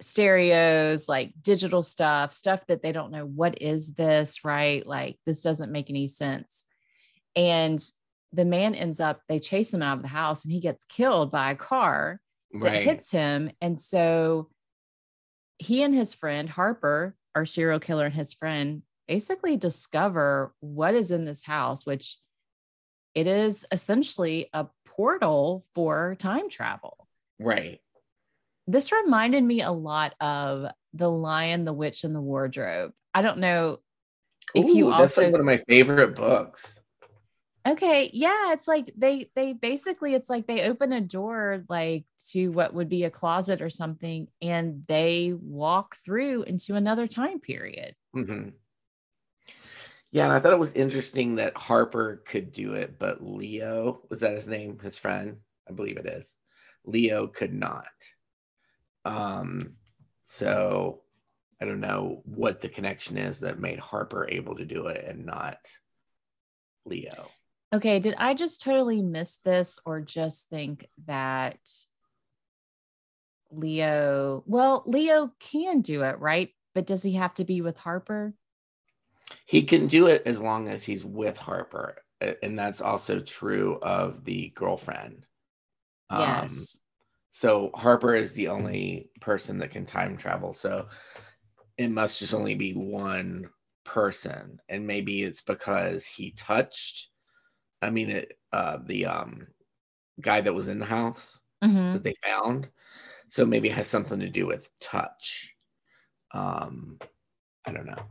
stereos 0.00 1.08
like 1.08 1.32
digital 1.40 1.82
stuff 1.82 2.32
stuff 2.32 2.60
that 2.68 2.82
they 2.82 2.92
don't 2.92 3.10
know 3.10 3.24
what 3.24 3.62
is 3.62 3.94
this 3.94 4.44
right 4.44 4.86
like 4.86 5.16
this 5.24 5.40
doesn't 5.40 5.72
make 5.72 5.88
any 5.88 6.06
sense 6.06 6.64
and 7.34 7.80
the 8.32 8.44
man 8.44 8.74
ends 8.74 9.00
up 9.00 9.20
they 9.28 9.38
chase 9.38 9.72
him 9.72 9.82
out 9.82 9.96
of 9.96 10.02
the 10.02 10.08
house 10.08 10.44
and 10.44 10.52
he 10.52 10.60
gets 10.60 10.84
killed 10.84 11.30
by 11.30 11.52
a 11.52 11.56
car 11.56 12.20
that 12.52 12.60
Right. 12.60 12.84
hits 12.84 13.10
him. 13.10 13.50
And 13.60 13.78
so 13.78 14.48
he 15.58 15.82
and 15.82 15.94
his 15.94 16.14
friend, 16.14 16.48
Harper, 16.48 17.16
our 17.34 17.44
serial 17.44 17.80
killer 17.80 18.06
and 18.06 18.14
his 18.14 18.32
friend, 18.32 18.82
basically 19.06 19.56
discover 19.56 20.54
what 20.60 20.94
is 20.94 21.10
in 21.10 21.24
this 21.24 21.44
house, 21.44 21.84
which 21.86 22.18
it 23.14 23.26
is 23.26 23.66
essentially 23.70 24.48
a 24.52 24.66
portal 24.84 25.64
for 25.74 26.16
time 26.18 26.48
travel. 26.48 27.08
Right. 27.38 27.80
This 28.66 28.92
reminded 28.92 29.44
me 29.44 29.62
a 29.62 29.70
lot 29.70 30.14
of 30.20 30.70
The 30.94 31.10
Lion, 31.10 31.64
the 31.64 31.72
Witch, 31.72 32.04
and 32.04 32.14
the 32.14 32.20
Wardrobe. 32.20 32.92
I 33.12 33.22
don't 33.22 33.38
know 33.38 33.78
if 34.54 34.66
you 34.66 34.88
Ooh, 34.88 34.96
that's 34.96 35.16
like 35.16 35.30
one 35.30 35.40
of 35.40 35.46
my 35.46 35.62
favorite 35.68 36.16
books. 36.16 36.80
Okay, 37.66 38.10
yeah, 38.12 38.52
it's 38.52 38.68
like 38.68 38.92
they 38.96 39.30
they 39.34 39.54
basically 39.54 40.14
it's 40.14 40.28
like 40.28 40.46
they 40.46 40.68
open 40.68 40.92
a 40.92 41.00
door 41.00 41.64
like 41.68 42.04
to 42.30 42.48
what 42.48 42.74
would 42.74 42.90
be 42.90 43.04
a 43.04 43.10
closet 43.10 43.62
or 43.62 43.70
something 43.70 44.28
and 44.42 44.84
they 44.86 45.32
walk 45.34 45.96
through 46.04 46.42
into 46.42 46.74
another 46.74 47.06
time 47.06 47.40
period. 47.40 47.94
hmm 48.12 48.50
Yeah, 50.14 50.26
and 50.26 50.32
I 50.32 50.38
thought 50.38 50.52
it 50.52 50.60
was 50.60 50.72
interesting 50.74 51.34
that 51.34 51.56
Harper 51.56 52.22
could 52.24 52.52
do 52.52 52.74
it, 52.74 53.00
but 53.00 53.20
Leo, 53.20 54.02
was 54.08 54.20
that 54.20 54.34
his 54.34 54.46
name? 54.46 54.78
His 54.78 54.96
friend? 54.96 55.38
I 55.68 55.72
believe 55.72 55.96
it 55.96 56.06
is. 56.06 56.36
Leo 56.84 57.26
could 57.26 57.52
not. 57.52 57.88
Um, 59.04 59.72
so 60.24 61.00
I 61.60 61.64
don't 61.64 61.80
know 61.80 62.22
what 62.26 62.60
the 62.60 62.68
connection 62.68 63.18
is 63.18 63.40
that 63.40 63.58
made 63.58 63.80
Harper 63.80 64.28
able 64.30 64.54
to 64.54 64.64
do 64.64 64.86
it 64.86 65.04
and 65.04 65.26
not 65.26 65.58
Leo. 66.84 67.26
Okay, 67.72 67.98
did 67.98 68.14
I 68.16 68.34
just 68.34 68.62
totally 68.62 69.02
miss 69.02 69.38
this 69.38 69.80
or 69.84 70.00
just 70.00 70.48
think 70.48 70.88
that 71.06 71.58
Leo, 73.50 74.44
well, 74.46 74.84
Leo 74.86 75.32
can 75.40 75.80
do 75.80 76.04
it, 76.04 76.20
right? 76.20 76.50
But 76.72 76.86
does 76.86 77.02
he 77.02 77.14
have 77.14 77.34
to 77.34 77.44
be 77.44 77.62
with 77.62 77.78
Harper? 77.78 78.32
He 79.46 79.62
can 79.62 79.86
do 79.86 80.06
it 80.06 80.22
as 80.26 80.40
long 80.40 80.68
as 80.68 80.84
he's 80.84 81.04
with 81.04 81.36
Harper. 81.36 81.96
And 82.42 82.58
that's 82.58 82.80
also 82.80 83.20
true 83.20 83.78
of 83.82 84.24
the 84.24 84.50
girlfriend. 84.50 85.26
Um, 86.10 86.20
yes. 86.20 86.78
So 87.30 87.70
Harper 87.74 88.14
is 88.14 88.32
the 88.32 88.48
only 88.48 89.10
person 89.20 89.58
that 89.58 89.70
can 89.72 89.86
time 89.86 90.16
travel. 90.16 90.54
So 90.54 90.88
it 91.76 91.88
must 91.88 92.18
just 92.18 92.34
only 92.34 92.54
be 92.54 92.72
one 92.72 93.50
person. 93.84 94.60
And 94.68 94.86
maybe 94.86 95.22
it's 95.22 95.42
because 95.42 96.06
he 96.06 96.30
touched, 96.32 97.08
I 97.82 97.90
mean, 97.90 98.10
it, 98.10 98.38
uh, 98.52 98.78
the 98.86 99.06
um, 99.06 99.48
guy 100.20 100.40
that 100.40 100.54
was 100.54 100.68
in 100.68 100.78
the 100.78 100.86
house 100.86 101.40
Mhm. 101.62 101.94
that 101.94 102.04
they 102.04 102.14
found. 102.24 102.70
So 103.28 103.44
maybe 103.44 103.68
it 103.68 103.74
has 103.74 103.88
something 103.88 104.20
to 104.20 104.28
do 104.28 104.46
with 104.46 104.70
touch. 104.80 105.52
Um, 106.32 106.98
I 107.66 107.72
don't 107.72 107.86
know. 107.86 108.08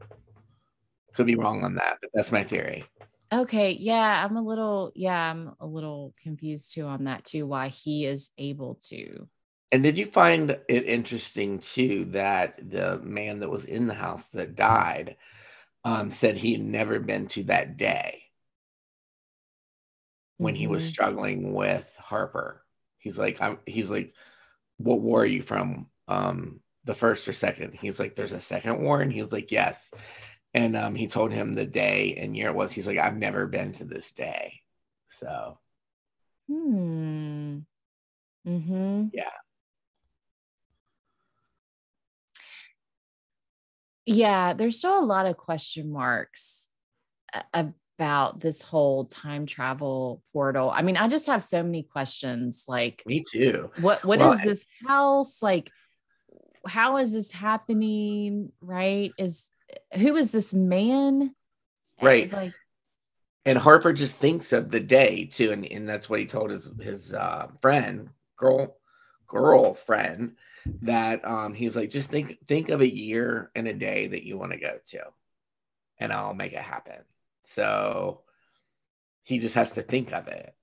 Could 1.13 1.27
be 1.27 1.35
wrong 1.35 1.63
on 1.63 1.75
that, 1.75 1.99
but 2.01 2.11
that's 2.13 2.31
my 2.31 2.43
theory. 2.43 2.85
Okay, 3.31 3.71
yeah, 3.71 4.23
I'm 4.23 4.37
a 4.37 4.41
little, 4.41 4.91
yeah, 4.95 5.31
I'm 5.31 5.55
a 5.59 5.65
little 5.65 6.13
confused 6.21 6.73
too 6.73 6.85
on 6.85 7.05
that 7.05 7.25
too, 7.25 7.47
why 7.47 7.69
he 7.69 8.05
is 8.05 8.29
able 8.37 8.75
to. 8.89 9.27
And 9.71 9.81
did 9.81 9.97
you 9.97 10.05
find 10.05 10.51
it 10.69 10.85
interesting 10.85 11.57
too 11.59 12.05
that 12.11 12.59
the 12.69 12.99
man 12.99 13.39
that 13.39 13.49
was 13.49 13.65
in 13.65 13.87
the 13.87 13.95
house 13.95 14.27
that 14.29 14.55
died 14.55 15.17
um, 15.83 16.11
said 16.11 16.37
he 16.37 16.53
had 16.53 16.61
never 16.61 16.99
been 16.99 17.27
to 17.29 17.43
that 17.45 17.75
day 17.75 18.23
when 20.37 20.55
he 20.55 20.67
was 20.67 20.83
Mhm. 20.83 20.87
struggling 20.87 21.53
with 21.53 21.91
Harper? 21.97 22.63
He's 22.99 23.17
like, 23.17 23.41
I'm, 23.41 23.59
he's 23.65 23.89
like, 23.89 24.13
what 24.77 25.01
war 25.01 25.21
are 25.23 25.25
you 25.25 25.41
from? 25.41 25.89
Um, 26.07 26.61
the 26.85 26.95
first 26.95 27.27
or 27.27 27.33
second? 27.33 27.73
He's 27.73 27.99
like, 27.99 28.15
there's 28.15 28.33
a 28.33 28.39
second 28.41 28.81
war, 28.81 29.01
and 29.01 29.11
he 29.11 29.21
was 29.21 29.31
like, 29.31 29.51
yes. 29.51 29.89
And 30.53 30.77
um, 30.77 30.95
he 30.95 31.07
told 31.07 31.31
him 31.31 31.53
the 31.53 31.65
day 31.65 32.15
and 32.17 32.37
year 32.37 32.49
it 32.49 32.55
was. 32.55 32.71
He's 32.71 32.85
like, 32.85 32.99
I've 32.99 33.17
never 33.17 33.47
been 33.47 33.71
to 33.73 33.85
this 33.85 34.11
day. 34.11 34.61
So 35.09 35.57
Hmm. 36.47 37.59
Mm-hmm. 38.47 39.05
Yeah. 39.13 39.29
Yeah, 44.05 44.53
there's 44.53 44.77
still 44.77 45.01
a 45.01 45.05
lot 45.05 45.27
of 45.27 45.37
question 45.37 45.89
marks 45.89 46.67
about 47.53 48.41
this 48.41 48.61
whole 48.61 49.05
time 49.05 49.45
travel 49.45 50.21
portal. 50.33 50.69
I 50.69 50.81
mean, 50.81 50.97
I 50.97 51.07
just 51.07 51.27
have 51.27 51.43
so 51.43 51.63
many 51.63 51.83
questions. 51.83 52.65
Like, 52.67 53.01
me 53.05 53.23
too. 53.31 53.71
what 53.79 54.03
what 54.03 54.19
is 54.19 54.27
Well, 54.27 54.39
this 54.43 54.65
house? 54.85 55.41
Like, 55.41 55.71
how 56.67 56.97
is 56.97 57.13
this 57.13 57.31
happening? 57.31 58.51
Right? 58.59 59.13
Is 59.17 59.49
who 59.93 60.15
is 60.15 60.31
this 60.31 60.53
man? 60.53 61.33
Right. 62.01 62.31
Like, 62.31 62.53
and 63.45 63.57
Harper 63.57 63.93
just 63.93 64.17
thinks 64.17 64.53
of 64.53 64.71
the 64.71 64.79
day 64.79 65.25
too, 65.25 65.51
and, 65.51 65.65
and 65.65 65.87
that's 65.87 66.09
what 66.09 66.19
he 66.19 66.25
told 66.25 66.49
his 66.49 66.69
his 66.79 67.13
uh, 67.13 67.47
friend, 67.61 68.09
girl, 68.37 68.77
girlfriend, 69.27 70.37
that 70.81 71.25
um, 71.25 71.53
he's 71.53 71.75
like, 71.75 71.89
just 71.89 72.09
think 72.09 72.37
think 72.45 72.69
of 72.69 72.81
a 72.81 72.93
year 72.93 73.51
and 73.55 73.67
a 73.67 73.73
day 73.73 74.07
that 74.07 74.23
you 74.23 74.37
want 74.37 74.53
to 74.53 74.57
go 74.57 74.77
to, 74.87 75.01
and 75.99 76.13
I'll 76.13 76.33
make 76.33 76.53
it 76.53 76.59
happen. 76.59 76.99
So 77.41 78.21
he 79.23 79.39
just 79.39 79.55
has 79.55 79.73
to 79.73 79.81
think 79.81 80.13
of 80.13 80.27
it. 80.27 80.53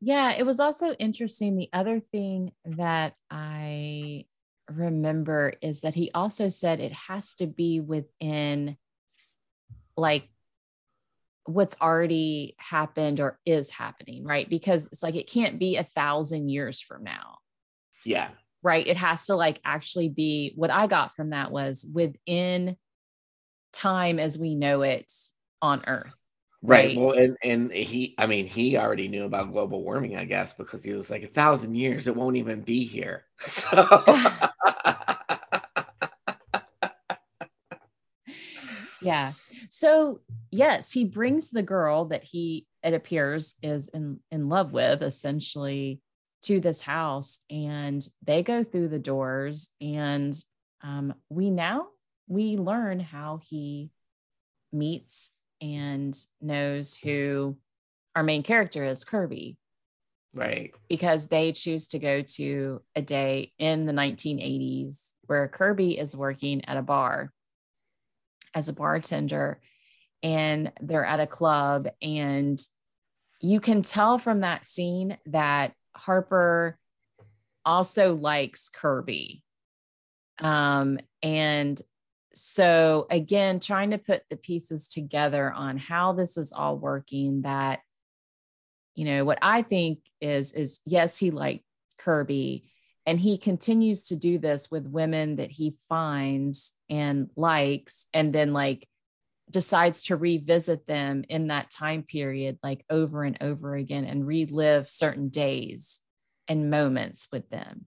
Yeah, 0.00 0.32
it 0.32 0.44
was 0.44 0.60
also 0.60 0.92
interesting. 0.94 1.56
The 1.56 1.70
other 1.72 2.00
thing 2.00 2.52
that 2.64 3.14
I 3.30 4.26
remember 4.70 5.54
is 5.62 5.82
that 5.82 5.94
he 5.94 6.10
also 6.14 6.48
said 6.48 6.80
it 6.80 6.92
has 6.92 7.34
to 7.36 7.46
be 7.46 7.80
within 7.80 8.76
like 9.96 10.28
what's 11.44 11.76
already 11.80 12.54
happened 12.58 13.20
or 13.20 13.38
is 13.46 13.70
happening, 13.70 14.24
right? 14.24 14.48
Because 14.48 14.86
it's 14.86 15.02
like 15.02 15.16
it 15.16 15.30
can't 15.30 15.58
be 15.58 15.76
a 15.76 15.84
thousand 15.84 16.48
years 16.48 16.80
from 16.80 17.04
now, 17.04 17.38
Yeah, 18.04 18.30
right? 18.62 18.86
It 18.86 18.96
has 18.96 19.26
to 19.26 19.36
like 19.36 19.60
actually 19.64 20.08
be 20.08 20.52
what 20.56 20.70
I 20.70 20.86
got 20.86 21.14
from 21.14 21.30
that 21.30 21.50
was 21.52 21.86
within 21.92 22.76
time 23.72 24.18
as 24.18 24.38
we 24.38 24.54
know 24.54 24.82
it 24.82 25.12
on 25.62 25.84
Earth. 25.86 26.14
right. 26.62 26.92
Right. 26.92 26.94
Well, 26.94 27.12
and 27.12 27.36
and 27.42 27.72
he, 27.72 28.14
I 28.18 28.26
mean, 28.26 28.46
he 28.46 28.76
already 28.76 29.08
knew 29.08 29.24
about 29.24 29.52
global 29.52 29.82
warming, 29.82 30.16
I 30.16 30.24
guess, 30.24 30.52
because 30.52 30.82
he 30.82 30.92
was 30.92 31.10
like 31.10 31.22
a 31.22 31.28
thousand 31.28 31.74
years, 31.74 32.06
it 32.08 32.16
won't 32.16 32.36
even 32.36 32.62
be 32.62 32.84
here. 32.84 33.24
So. 33.46 34.04
Yeah. 39.06 39.34
So, 39.70 40.18
yes, 40.50 40.90
he 40.90 41.04
brings 41.04 41.50
the 41.50 41.62
girl 41.62 42.06
that 42.06 42.24
he, 42.24 42.66
it 42.82 42.92
appears, 42.92 43.54
is 43.62 43.86
in, 43.88 44.18
in 44.32 44.48
love 44.48 44.72
with 44.72 45.02
essentially 45.02 46.00
to 46.42 46.58
this 46.58 46.82
house 46.82 47.38
and 47.48 48.06
they 48.24 48.42
go 48.42 48.64
through 48.64 48.88
the 48.88 48.98
doors 48.98 49.68
and 49.80 50.36
um, 50.82 51.14
we 51.28 51.50
now 51.50 51.86
we 52.28 52.56
learn 52.56 52.98
how 52.98 53.40
he 53.48 53.90
meets 54.72 55.30
and 55.60 56.16
knows 56.40 56.96
who 56.96 57.56
our 58.16 58.24
main 58.24 58.42
character 58.42 58.84
is, 58.84 59.04
Kirby. 59.04 59.56
Right. 60.34 60.74
Because 60.88 61.28
they 61.28 61.52
choose 61.52 61.88
to 61.88 62.00
go 62.00 62.22
to 62.22 62.82
a 62.96 63.02
day 63.02 63.52
in 63.58 63.86
the 63.86 63.92
1980s 63.92 65.12
where 65.26 65.46
Kirby 65.46 65.96
is 65.96 66.16
working 66.16 66.64
at 66.64 66.76
a 66.76 66.82
bar 66.82 67.32
as 68.56 68.68
a 68.68 68.72
bartender 68.72 69.60
and 70.22 70.72
they're 70.80 71.04
at 71.04 71.20
a 71.20 71.26
club 71.26 71.88
and 72.02 72.58
you 73.40 73.60
can 73.60 73.82
tell 73.82 74.18
from 74.18 74.40
that 74.40 74.64
scene 74.64 75.18
that 75.26 75.74
Harper 75.94 76.78
also 77.64 78.14
likes 78.14 78.70
Kirby. 78.70 79.42
Um, 80.38 80.98
and 81.22 81.80
so, 82.34 83.06
again, 83.10 83.60
trying 83.60 83.90
to 83.90 83.98
put 83.98 84.22
the 84.30 84.36
pieces 84.36 84.88
together 84.88 85.52
on 85.52 85.76
how 85.78 86.12
this 86.12 86.36
is 86.36 86.52
all 86.52 86.78
working, 86.78 87.42
that, 87.42 87.80
you 88.94 89.04
know, 89.04 89.24
what 89.24 89.38
I 89.42 89.62
think 89.62 90.00
is, 90.20 90.52
is 90.52 90.80
yes, 90.86 91.18
he 91.18 91.30
liked 91.30 91.64
Kirby 91.98 92.70
and 93.06 93.20
he 93.20 93.38
continues 93.38 94.08
to 94.08 94.16
do 94.16 94.38
this 94.38 94.70
with 94.70 94.86
women 94.86 95.36
that 95.36 95.50
he 95.50 95.76
finds 95.88 96.72
and 96.90 97.30
likes, 97.36 98.06
and 98.12 98.32
then 98.32 98.52
like 98.52 98.88
decides 99.48 100.02
to 100.04 100.16
revisit 100.16 100.86
them 100.88 101.24
in 101.28 101.46
that 101.46 101.70
time 101.70 102.02
period, 102.02 102.58
like 102.62 102.84
over 102.90 103.22
and 103.22 103.38
over 103.40 103.76
again, 103.76 104.04
and 104.04 104.26
relive 104.26 104.90
certain 104.90 105.28
days 105.28 106.00
and 106.48 106.68
moments 106.70 107.28
with 107.32 107.48
them. 107.48 107.86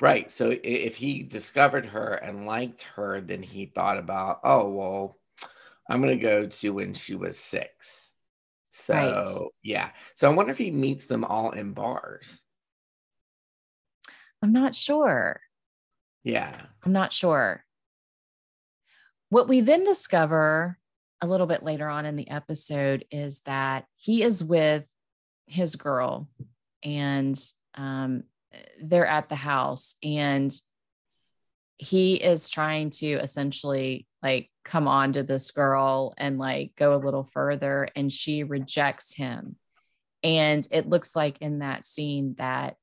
Right. 0.00 0.32
So 0.32 0.56
if 0.62 0.96
he 0.96 1.22
discovered 1.22 1.86
her 1.86 2.14
and 2.14 2.46
liked 2.46 2.82
her, 2.96 3.20
then 3.20 3.42
he 3.42 3.66
thought 3.66 3.98
about, 3.98 4.40
oh, 4.42 4.70
well, 4.70 5.18
I'm 5.88 6.00
going 6.00 6.18
to 6.18 6.22
go 6.22 6.46
to 6.46 6.70
when 6.70 6.94
she 6.94 7.14
was 7.14 7.38
six. 7.38 8.10
So, 8.70 8.94
right. 8.94 9.28
yeah. 9.62 9.90
So 10.16 10.30
I 10.30 10.34
wonder 10.34 10.50
if 10.50 10.58
he 10.58 10.70
meets 10.70 11.04
them 11.04 11.24
all 11.24 11.50
in 11.50 11.72
bars. 11.72 12.40
I'm 14.42 14.52
not 14.52 14.74
sure. 14.74 15.40
Yeah. 16.24 16.54
I'm 16.84 16.92
not 16.92 17.12
sure. 17.12 17.64
What 19.28 19.48
we 19.48 19.60
then 19.60 19.84
discover 19.84 20.78
a 21.20 21.26
little 21.26 21.46
bit 21.46 21.62
later 21.62 21.88
on 21.88 22.04
in 22.04 22.16
the 22.16 22.28
episode 22.28 23.04
is 23.10 23.40
that 23.46 23.84
he 23.96 24.22
is 24.22 24.42
with 24.42 24.84
his 25.46 25.76
girl 25.76 26.28
and 26.82 27.38
um, 27.74 28.24
they're 28.82 29.06
at 29.06 29.28
the 29.28 29.36
house 29.36 29.94
and 30.02 30.52
he 31.78 32.14
is 32.14 32.50
trying 32.50 32.90
to 32.90 33.14
essentially 33.14 34.06
like 34.22 34.50
come 34.64 34.86
on 34.86 35.12
to 35.12 35.22
this 35.22 35.50
girl 35.50 36.14
and 36.18 36.38
like 36.38 36.72
go 36.76 36.94
a 36.94 37.04
little 37.04 37.24
further 37.24 37.88
and 37.96 38.10
she 38.10 38.42
rejects 38.42 39.14
him 39.14 39.56
and 40.22 40.66
it 40.70 40.88
looks 40.88 41.16
like 41.16 41.38
in 41.40 41.60
that 41.60 41.84
scene 41.84 42.34
that 42.38 42.76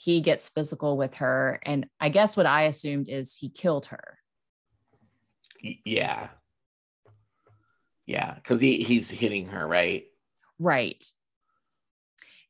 he 0.00 0.20
gets 0.20 0.48
physical 0.48 0.96
with 0.96 1.16
her 1.16 1.60
and 1.64 1.84
i 2.00 2.08
guess 2.08 2.36
what 2.36 2.46
i 2.46 2.62
assumed 2.62 3.08
is 3.08 3.34
he 3.34 3.50
killed 3.50 3.86
her. 3.86 4.18
Yeah. 5.84 6.28
Yeah 8.06 8.34
because 8.34 8.60
he, 8.60 8.78
he's 8.78 9.10
hitting 9.10 9.48
her 9.48 9.66
right? 9.66 10.04
Right. 10.58 11.04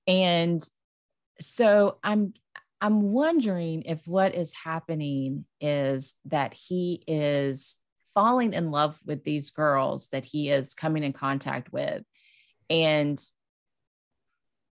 And 0.07 0.63
so 1.41 1.99
i'm 2.05 2.35
i'm 2.81 3.01
wondering 3.13 3.83
if 3.83 4.07
what 4.07 4.35
is 4.35 4.55
happening 4.55 5.47
is 5.61 6.15
that 6.27 6.53
he 6.53 7.03
is 7.07 7.79
falling 8.13 8.53
in 8.53 8.71
love 8.71 8.99
with 9.07 9.25
these 9.25 9.51
girls 9.51 10.09
that 10.09 10.25
he 10.25 10.51
is 10.51 10.75
coming 10.75 11.03
in 11.05 11.13
contact 11.13 11.73
with 11.73 12.03
and 12.69 13.19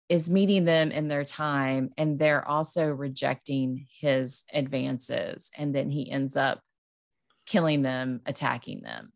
is 0.09 0.29
meeting 0.29 0.65
them 0.65 0.91
in 0.91 1.07
their 1.07 1.25
time 1.25 1.89
and 1.97 2.17
they're 2.17 2.47
also 2.47 2.87
rejecting 2.87 3.87
his 3.99 4.43
advances 4.53 5.51
and 5.57 5.75
then 5.75 5.89
he 5.89 6.09
ends 6.09 6.37
up 6.37 6.61
killing 7.45 7.81
them 7.81 8.21
attacking 8.25 8.81
them. 8.81 9.11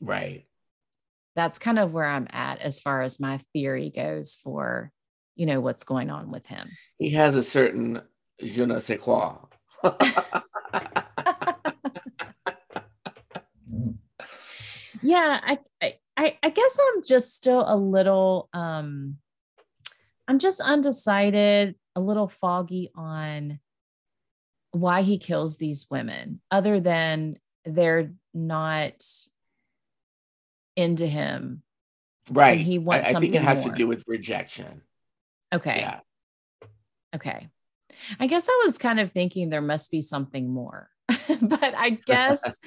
Right. 0.00 0.46
That's 1.36 1.58
kind 1.58 1.78
of 1.78 1.92
where 1.92 2.04
i'm 2.04 2.26
at 2.30 2.58
as 2.60 2.80
far 2.80 3.02
as 3.02 3.20
my 3.20 3.40
theory 3.52 3.92
goes 3.94 4.34
for 4.42 4.90
you 5.36 5.46
know 5.46 5.60
what's 5.60 5.84
going 5.84 6.10
on 6.10 6.32
with 6.32 6.46
him. 6.46 6.68
He 6.98 7.10
has 7.10 7.36
a 7.36 7.42
certain 7.44 8.02
je 8.42 8.66
ne 8.66 8.80
sais 8.80 9.00
quoi. 9.00 9.36
Yeah 15.02 15.40
I, 15.42 15.58
I 16.16 16.38
i 16.42 16.50
guess 16.50 16.78
i'm 16.80 17.02
just 17.04 17.34
still 17.34 17.64
a 17.66 17.76
little 17.76 18.48
um 18.52 19.18
I'm 20.28 20.38
just 20.38 20.60
undecided, 20.60 21.74
a 21.96 22.00
little 22.00 22.28
foggy 22.28 22.90
on 22.94 23.58
why 24.72 25.02
he 25.02 25.18
kills 25.18 25.56
these 25.56 25.86
women, 25.90 26.40
other 26.50 26.78
than 26.78 27.38
they're 27.64 28.12
not 28.34 29.02
into 30.76 31.06
him. 31.06 31.62
Right. 32.30 32.60
He 32.60 32.78
wants 32.78 33.08
I, 33.08 33.16
I 33.16 33.20
think 33.20 33.34
it 33.34 33.42
has 33.42 33.64
more. 33.64 33.72
to 33.72 33.78
do 33.78 33.88
with 33.88 34.04
rejection. 34.06 34.82
Okay. 35.52 35.80
Yeah. 35.80 36.00
Okay. 37.16 37.48
I 38.20 38.26
guess 38.26 38.48
I 38.48 38.62
was 38.64 38.78
kind 38.78 39.00
of 39.00 39.12
thinking 39.12 39.48
there 39.48 39.62
must 39.62 39.90
be 39.90 40.02
something 40.02 40.48
more, 40.48 40.90
but 41.08 41.74
I 41.76 41.90
guess. 42.06 42.58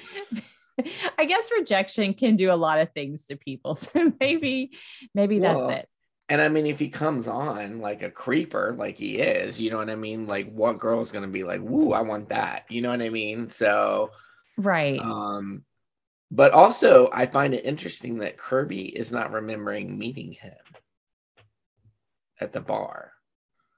I 1.18 1.26
guess 1.26 1.50
rejection 1.56 2.14
can 2.14 2.34
do 2.34 2.50
a 2.50 2.56
lot 2.56 2.80
of 2.80 2.90
things 2.92 3.26
to 3.26 3.36
people. 3.36 3.74
So 3.82 4.12
maybe, 4.18 4.72
maybe 5.14 5.38
well, 5.38 5.68
that's 5.68 5.82
it. 5.82 5.88
And 6.28 6.40
I 6.40 6.48
mean, 6.48 6.66
if 6.66 6.78
he 6.78 6.88
comes 6.88 7.28
on 7.28 7.80
like 7.80 8.02
a 8.02 8.10
creeper, 8.10 8.74
like 8.76 8.96
he 8.96 9.18
is, 9.18 9.60
you 9.60 9.70
know 9.70 9.78
what 9.78 9.90
I 9.90 9.96
mean? 9.96 10.26
Like, 10.26 10.50
what 10.52 10.78
girl 10.78 11.00
is 11.00 11.12
gonna 11.12 11.28
be 11.28 11.44
like, 11.44 11.60
"Woo, 11.60 11.92
I 11.92 12.02
want 12.02 12.28
that"? 12.30 12.64
You 12.70 12.80
know 12.80 12.90
what 12.90 13.02
I 13.02 13.10
mean? 13.10 13.50
So, 13.50 14.10
right. 14.56 15.00
Um, 15.00 15.64
but 16.30 16.52
also, 16.52 17.10
I 17.12 17.26
find 17.26 17.52
it 17.54 17.66
interesting 17.66 18.18
that 18.18 18.38
Kirby 18.38 18.86
is 18.86 19.12
not 19.12 19.32
remembering 19.32 19.98
meeting 19.98 20.32
him 20.32 20.54
at 22.40 22.52
the 22.52 22.60
bar. 22.60 23.12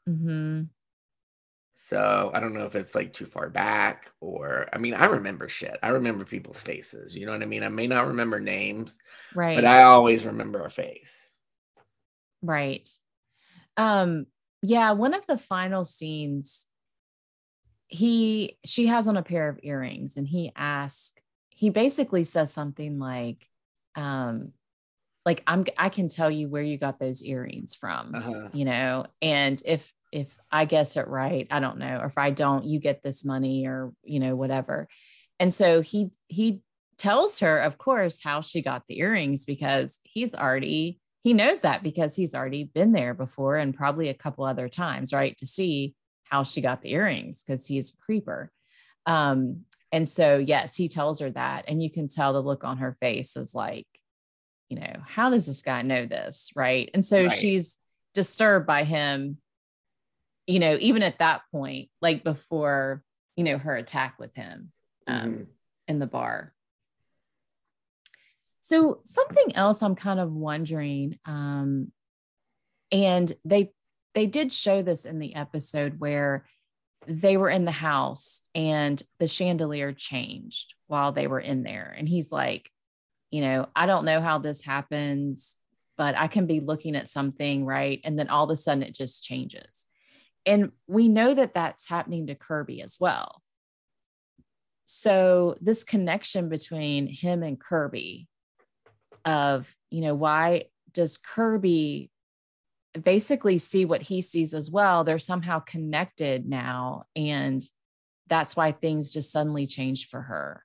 Mm-hmm. 0.09 0.64
So 1.74 2.30
I 2.33 2.40
don't 2.40 2.54
know 2.54 2.64
if 2.64 2.76
it's 2.76 2.94
like 2.94 3.12
too 3.12 3.26
far 3.26 3.50
back 3.50 4.11
or 4.20 4.68
I 4.72 4.78
mean 4.78 4.94
I 4.94 5.07
remember 5.07 5.48
shit. 5.48 5.76
I 5.83 5.88
remember 5.88 6.24
people's 6.24 6.61
faces. 6.61 7.16
You 7.16 7.26
know 7.26 7.33
what 7.33 7.42
I 7.42 7.46
mean? 7.46 7.62
I 7.62 7.68
may 7.68 7.87
not 7.87 8.07
remember 8.07 8.40
names, 8.40 8.96
right? 9.35 9.57
But 9.57 9.64
I 9.64 9.83
always 9.83 10.24
remember 10.24 10.64
a 10.64 10.70
face. 10.70 11.24
Right. 12.44 12.88
Um, 13.76 14.26
yeah, 14.62 14.92
one 14.92 15.14
of 15.14 15.26
the 15.26 15.38
final 15.38 15.85
scenes, 15.85 16.66
he 17.88 18.59
she 18.64 18.87
has 18.87 19.09
on 19.09 19.16
a 19.16 19.22
pair 19.22 19.48
of 19.48 19.61
earrings 19.62 20.16
and 20.16 20.26
he 20.26 20.52
asks, 20.57 21.12
he 21.50 21.70
basically 21.70 22.24
says 22.24 22.52
something 22.52 22.98
like, 22.98 23.46
um, 23.94 24.52
like 25.24 25.42
I'm 25.46 25.64
I 25.78 25.88
can 25.88 26.09
tell 26.09 26.30
you 26.30 26.48
where 26.48 26.62
you 26.62 26.78
got 26.78 26.98
those 26.98 27.22
earrings 27.22 27.74
from, 27.74 28.14
uh-huh. 28.14 28.48
you 28.52 28.64
know, 28.64 29.07
and 29.22 29.61
if 29.64 29.92
if 30.12 30.38
I 30.50 30.64
guess 30.64 30.96
it 30.96 31.09
right, 31.09 31.46
I 31.50 31.61
don't 31.61 31.78
know, 31.78 31.98
or 32.00 32.07
if 32.07 32.18
I 32.18 32.30
don't, 32.30 32.64
you 32.64 32.78
get 32.78 33.02
this 33.02 33.24
money 33.24 33.66
or 33.66 33.92
you 34.02 34.20
know, 34.20 34.37
whatever. 34.37 34.88
And 35.40 35.52
so 35.52 35.80
he 35.80 36.11
he 36.28 36.61
tells 36.96 37.40
her, 37.40 37.59
of 37.61 37.78
course, 37.78 38.22
how 38.22 38.40
she 38.40 38.62
got 38.62 38.83
the 38.88 38.98
earrings 38.98 39.44
because 39.44 39.98
he's 40.04 40.35
already 40.35 41.00
he 41.25 41.33
knows 41.33 41.63
that 41.63 41.83
because 41.83 42.15
he's 42.15 42.35
already 42.35 42.65
been 42.65 42.93
there 42.93 43.15
before 43.15 43.57
and 43.57 43.75
probably 43.75 44.11
a 44.11 44.15
couple 44.15 44.45
other 44.45 44.69
times, 44.69 45.13
right? 45.13 45.37
To 45.39 45.47
see 45.47 45.95
how 46.25 46.43
she 46.43 46.61
got 46.61 46.83
the 46.83 46.93
earrings 46.93 47.43
because 47.43 47.67
he's 47.67 47.95
a 47.95 47.97
creeper. 47.97 48.53
Um, 49.07 49.63
and 49.91 50.07
so, 50.07 50.37
yes, 50.37 50.77
he 50.77 50.87
tells 50.87 51.21
her 51.21 51.31
that. 51.31 51.65
And 51.67 51.83
you 51.83 51.91
can 51.91 52.09
tell 52.09 52.35
the 52.35 52.43
look 52.43 52.63
on 52.63 52.77
her 52.79 52.97
face 53.01 53.39
is 53.39 53.55
like, 53.55 53.87
you 54.69 54.79
know, 54.79 54.97
how 55.07 55.31
does 55.31 55.47
this 55.47 55.63
guy 55.63 55.81
know 55.81 56.05
this? 56.05 56.51
Right. 56.55 56.91
And 56.93 57.03
so 57.03 57.25
right. 57.25 57.33
she's 57.33 57.79
disturbed 58.13 58.67
by 58.67 58.85
him, 58.85 59.39
you 60.47 60.59
know, 60.59 60.77
even 60.79 61.03
at 61.03 61.21
that 61.21 61.43
point, 61.51 61.89
like 62.03 62.23
before, 62.23 63.03
you 63.37 63.45
know, 63.45 63.57
her 63.57 63.77
attack 63.77 64.17
with 64.19 64.35
him 64.35 64.73
um, 65.07 65.31
mm-hmm. 65.31 65.43
in 65.89 65.99
the 66.01 66.07
bar. 66.07 66.53
So 68.66 69.00
something 69.05 69.55
else 69.57 69.83
I'm 69.83 69.94
kind 69.94 70.18
of 70.18 70.33
wondering, 70.33 71.18
um, 71.27 71.92
and 72.90 73.31
they 73.44 73.72
they 74.14 74.24
did 74.24 74.50
show 74.50 74.81
this 74.81 75.05
in 75.05 75.18
the 75.18 75.35
episode 75.35 76.00
where 76.00 76.46
they 77.07 77.37
were 77.37 77.50
in 77.50 77.66
the 77.66 77.70
house 77.70 78.40
and 78.55 79.03
the 79.18 79.29
chandelier 79.29 79.92
changed 79.92 80.72
while 80.87 81.12
they 81.12 81.27
were 81.27 81.40
in 81.40 81.62
there, 81.62 81.94
and 81.94 82.09
he's 82.09 82.33
like, 82.33 82.70
you 83.31 83.42
know, 83.42 83.68
I 83.77 83.85
don't 83.85 84.07
know 84.07 84.22
how 84.22 84.38
this 84.38 84.64
happens, 84.64 85.57
but 85.98 86.16
I 86.16 86.27
can 86.27 86.46
be 86.46 86.61
looking 86.61 86.96
at 86.96 87.07
something 87.07 87.66
right, 87.66 88.00
and 88.03 88.18
then 88.18 88.31
all 88.31 88.44
of 88.44 88.50
a 88.50 88.57
sudden 88.57 88.83
it 88.83 88.94
just 88.94 89.22
changes, 89.22 89.85
and 90.46 90.72
we 90.87 91.09
know 91.09 91.35
that 91.35 91.53
that's 91.53 91.87
happening 91.87 92.29
to 92.29 92.35
Kirby 92.35 92.81
as 92.81 92.96
well. 92.98 93.42
So 94.87 95.55
this 95.61 95.85
connection 95.85 96.48
between 96.48 97.09
him 97.09 97.42
and 97.42 97.61
Kirby 97.61 98.27
of, 99.25 99.75
you 99.91 100.01
know, 100.03 100.15
why 100.15 100.65
does 100.93 101.17
Kirby 101.17 102.11
basically 103.01 103.59
see 103.59 103.85
what 103.85 104.03
he 104.03 104.23
sees 104.23 104.55
as 104.55 104.71
well? 104.71 105.05
They're 105.05 105.19
somehow 105.19 105.61
connected 105.61 106.47
now. 106.47 107.05
And 107.17 107.63
that's 108.29 108.57
why 108.57 108.73
things 108.73 109.13
just 109.13 109.33
suddenly 109.33 109.67
changed 109.67 110.09
for 110.09 110.23
her. 110.23 110.65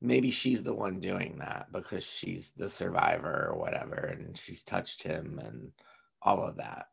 Maybe 0.00 0.30
she's 0.30 0.62
the 0.62 0.74
one 0.74 1.00
doing 1.00 1.38
that 1.38 1.66
because 1.72 2.04
she's 2.04 2.52
the 2.56 2.68
survivor 2.68 3.48
or 3.50 3.58
whatever, 3.58 3.94
and 3.94 4.36
she's 4.36 4.62
touched 4.62 5.02
him 5.02 5.40
and 5.42 5.72
all 6.20 6.42
of 6.42 6.56
that. 6.56 6.86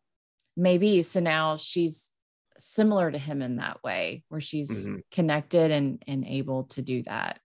Maybe. 0.56 1.02
So 1.02 1.20
now 1.20 1.58
she's 1.58 2.12
similar 2.58 3.12
to 3.12 3.18
him 3.18 3.42
in 3.42 3.58
that 3.58 3.84
way, 3.84 4.24
where 4.30 4.40
she's 4.40 4.88
Mhm. 4.88 5.02
connected 5.12 5.72
and, 5.72 6.02
and 6.08 6.24
able 6.26 6.66
to 6.66 6.82
do 6.82 7.04
that. 7.04 7.40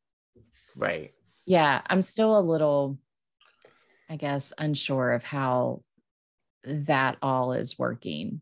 Right. 0.76 1.14
yeah, 1.46 1.80
I'm 1.86 2.02
still 2.02 2.38
a 2.38 2.40
little, 2.40 2.98
I 4.08 4.16
guess, 4.16 4.52
unsure 4.58 5.12
of 5.12 5.24
how 5.24 5.82
that 6.64 7.16
all 7.22 7.52
is 7.52 7.78
working. 7.78 8.40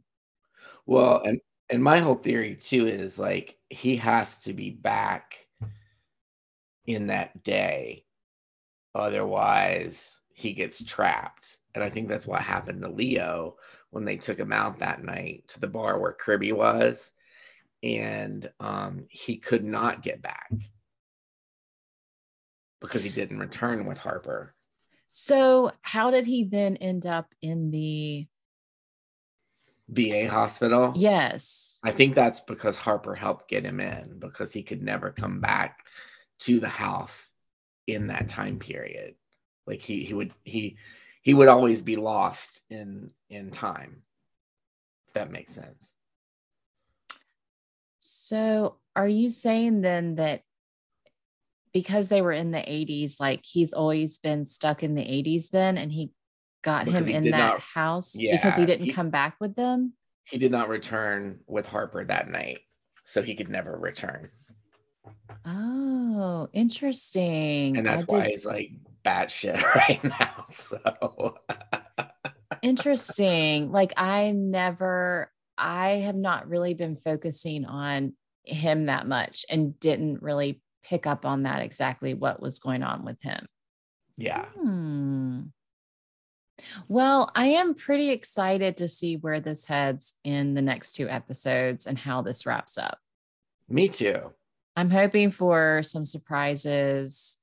Well, 0.86 1.22
and 1.22 1.40
and 1.70 1.82
my 1.82 1.98
whole 1.98 2.14
theory 2.14 2.54
too 2.54 2.86
is 2.86 3.18
like 3.18 3.56
he 3.70 3.96
has 3.96 4.42
to 4.42 4.52
be 4.52 4.70
back 4.70 5.46
in 6.86 7.06
that 7.06 7.42
day, 7.42 8.04
otherwise 8.94 10.20
he 10.34 10.52
gets 10.52 10.82
trapped. 10.82 11.58
And 11.74 11.82
I 11.82 11.88
think 11.90 12.08
that's 12.08 12.26
what 12.26 12.42
happened 12.42 12.82
to 12.82 12.88
Leo 12.88 13.56
when 13.90 14.04
they 14.04 14.16
took 14.16 14.38
him 14.38 14.52
out 14.52 14.78
that 14.80 15.02
night 15.02 15.44
to 15.48 15.60
the 15.60 15.68
bar 15.68 15.98
where 15.98 16.12
Kirby 16.12 16.52
was, 16.52 17.10
and 17.82 18.50
um, 18.60 19.06
he 19.08 19.36
could 19.36 19.64
not 19.64 20.02
get 20.02 20.20
back 20.20 20.50
because 22.80 23.02
he 23.02 23.10
didn't 23.10 23.38
return 23.38 23.86
with 23.86 23.98
Harper. 23.98 24.54
So, 25.16 25.70
how 25.82 26.10
did 26.10 26.26
he 26.26 26.42
then 26.42 26.76
end 26.76 27.06
up 27.06 27.32
in 27.40 27.70
the? 27.70 28.26
VA 29.88 30.28
hospital. 30.28 30.92
Yes. 30.96 31.78
I 31.84 31.92
think 31.92 32.16
that's 32.16 32.40
because 32.40 32.74
Harper 32.74 33.14
helped 33.14 33.48
get 33.48 33.64
him 33.64 33.78
in 33.78 34.18
because 34.18 34.52
he 34.52 34.64
could 34.64 34.82
never 34.82 35.12
come 35.12 35.40
back 35.40 35.86
to 36.40 36.58
the 36.58 36.68
house 36.68 37.30
in 37.86 38.08
that 38.08 38.28
time 38.28 38.58
period. 38.58 39.14
Like 39.68 39.80
he 39.80 40.02
he 40.02 40.14
would 40.14 40.32
he 40.42 40.78
he 41.22 41.32
would 41.32 41.46
always 41.46 41.80
be 41.80 41.94
lost 41.94 42.60
in 42.68 43.12
in 43.30 43.52
time. 43.52 44.02
If 45.06 45.14
that 45.14 45.30
makes 45.30 45.54
sense. 45.54 45.92
So, 48.00 48.78
are 48.96 49.06
you 49.06 49.30
saying 49.30 49.80
then 49.80 50.16
that 50.16 50.42
because 51.74 52.08
they 52.08 52.22
were 52.22 52.32
in 52.32 52.52
the 52.52 52.58
80s, 52.58 53.20
like 53.20 53.40
he's 53.44 53.74
always 53.74 54.18
been 54.18 54.46
stuck 54.46 54.82
in 54.82 54.94
the 54.94 55.02
80s 55.02 55.50
then 55.50 55.76
and 55.76 55.92
he 55.92 56.12
got 56.62 56.86
Because 56.86 57.00
him 57.06 57.06
he 57.08 57.14
in 57.14 57.24
that 57.32 57.36
not- 57.36 57.60
house 57.60 58.14
Yeah, 58.16 58.36
because 58.36 58.56
he 58.56 58.64
didn't 58.64 58.86
he- 58.86 58.92
come 58.92 59.10
back 59.10 59.36
with 59.40 59.54
them? 59.56 59.92
He 60.26 60.38
did 60.38 60.50
not 60.52 60.70
return 60.70 61.40
with 61.46 61.66
Harper 61.66 62.02
that 62.06 62.28
night, 62.30 62.60
so 63.02 63.20
he 63.20 63.34
could 63.34 63.50
never 63.50 63.76
return. 63.76 64.30
Oh, 65.44 66.48
interesting. 66.54 67.76
And 67.76 67.86
I 67.86 67.96
that's 67.96 68.06
why 68.08 68.22
did- 68.22 68.30
he's 68.30 68.46
like 68.46 68.70
batshit 69.04 69.60
right 69.74 70.02
now. 70.02 70.46
So 70.50 71.36
interesting. 72.62 73.70
Like 73.70 73.92
I 73.96 74.30
never, 74.30 75.30
I 75.58 75.88
have 76.06 76.16
not 76.16 76.48
really 76.48 76.72
been 76.74 76.96
focusing 76.96 77.66
on 77.66 78.14
him 78.44 78.86
that 78.86 79.06
much 79.06 79.44
and 79.50 79.78
didn't 79.80 80.22
really 80.22 80.62
pick 80.84 81.06
up 81.06 81.24
on 81.24 81.44
that 81.44 81.62
exactly 81.62 82.14
what 82.14 82.40
was 82.40 82.58
going 82.58 82.82
on 82.82 83.04
with 83.04 83.20
him. 83.22 83.46
yeah. 84.16 84.44
Hmm. 84.60 85.42
Well, 86.86 87.30
I 87.34 87.46
am 87.46 87.74
pretty 87.74 88.10
excited 88.10 88.76
to 88.76 88.86
see 88.86 89.16
where 89.16 89.40
this 89.40 89.66
heads 89.66 90.14
in 90.22 90.54
the 90.54 90.62
next 90.62 90.92
two 90.92 91.08
episodes 91.08 91.86
and 91.86 91.98
how 91.98 92.22
this 92.22 92.46
wraps 92.46 92.78
up. 92.78 92.98
Me 93.68 93.88
too. 93.88 94.32
I'm 94.76 94.90
hoping 94.90 95.30
for 95.30 95.82
some 95.82 96.04
surprises. 96.04 97.36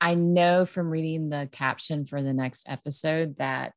I 0.00 0.14
know 0.14 0.64
from 0.64 0.90
reading 0.90 1.28
the 1.28 1.48
caption 1.52 2.04
for 2.04 2.20
the 2.20 2.32
next 2.32 2.68
episode 2.68 3.36
that 3.38 3.74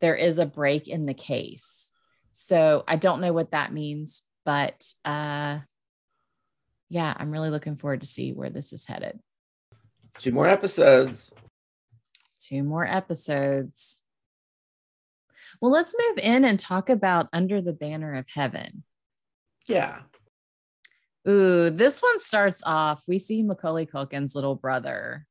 there 0.00 0.16
is 0.16 0.38
a 0.38 0.46
break 0.46 0.88
in 0.88 1.04
the 1.04 1.14
case. 1.14 1.92
So 2.32 2.84
I 2.88 2.96
don't 2.96 3.20
know 3.20 3.34
what 3.34 3.50
that 3.50 3.72
means, 3.72 4.22
but 4.44 4.90
uh 5.04 5.58
yeah, 6.92 7.14
I'm 7.16 7.30
really 7.30 7.48
looking 7.48 7.76
forward 7.76 8.02
to 8.02 8.06
see 8.06 8.34
where 8.34 8.50
this 8.50 8.74
is 8.74 8.86
headed. 8.86 9.18
Two 10.18 10.30
more 10.30 10.46
episodes. 10.46 11.32
Two 12.38 12.62
more 12.62 12.86
episodes. 12.86 14.02
Well, 15.58 15.70
let's 15.72 15.96
move 15.98 16.18
in 16.18 16.44
and 16.44 16.60
talk 16.60 16.90
about 16.90 17.30
Under 17.32 17.62
the 17.62 17.72
Banner 17.72 18.12
of 18.16 18.26
Heaven. 18.28 18.82
Yeah. 19.66 20.00
Ooh, 21.26 21.70
this 21.70 22.02
one 22.02 22.18
starts 22.18 22.62
off. 22.66 23.02
We 23.06 23.18
see 23.18 23.42
Macaulay 23.42 23.86
Culkin's 23.86 24.34
little 24.34 24.54
brother. 24.54 25.26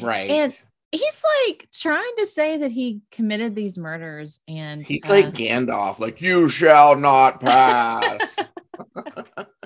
Right. 0.00 0.30
And 0.30 0.62
he's 0.92 1.22
like 1.48 1.68
trying 1.72 2.12
to 2.18 2.26
say 2.26 2.58
that 2.58 2.70
he 2.70 3.00
committed 3.10 3.56
these 3.56 3.76
murders 3.76 4.38
and 4.46 4.86
He's 4.86 5.04
uh, 5.04 5.08
like 5.08 5.34
Gandalf, 5.34 5.98
like 5.98 6.22
you 6.22 6.48
shall 6.48 6.94
not 6.94 7.40
pass. 7.40 8.20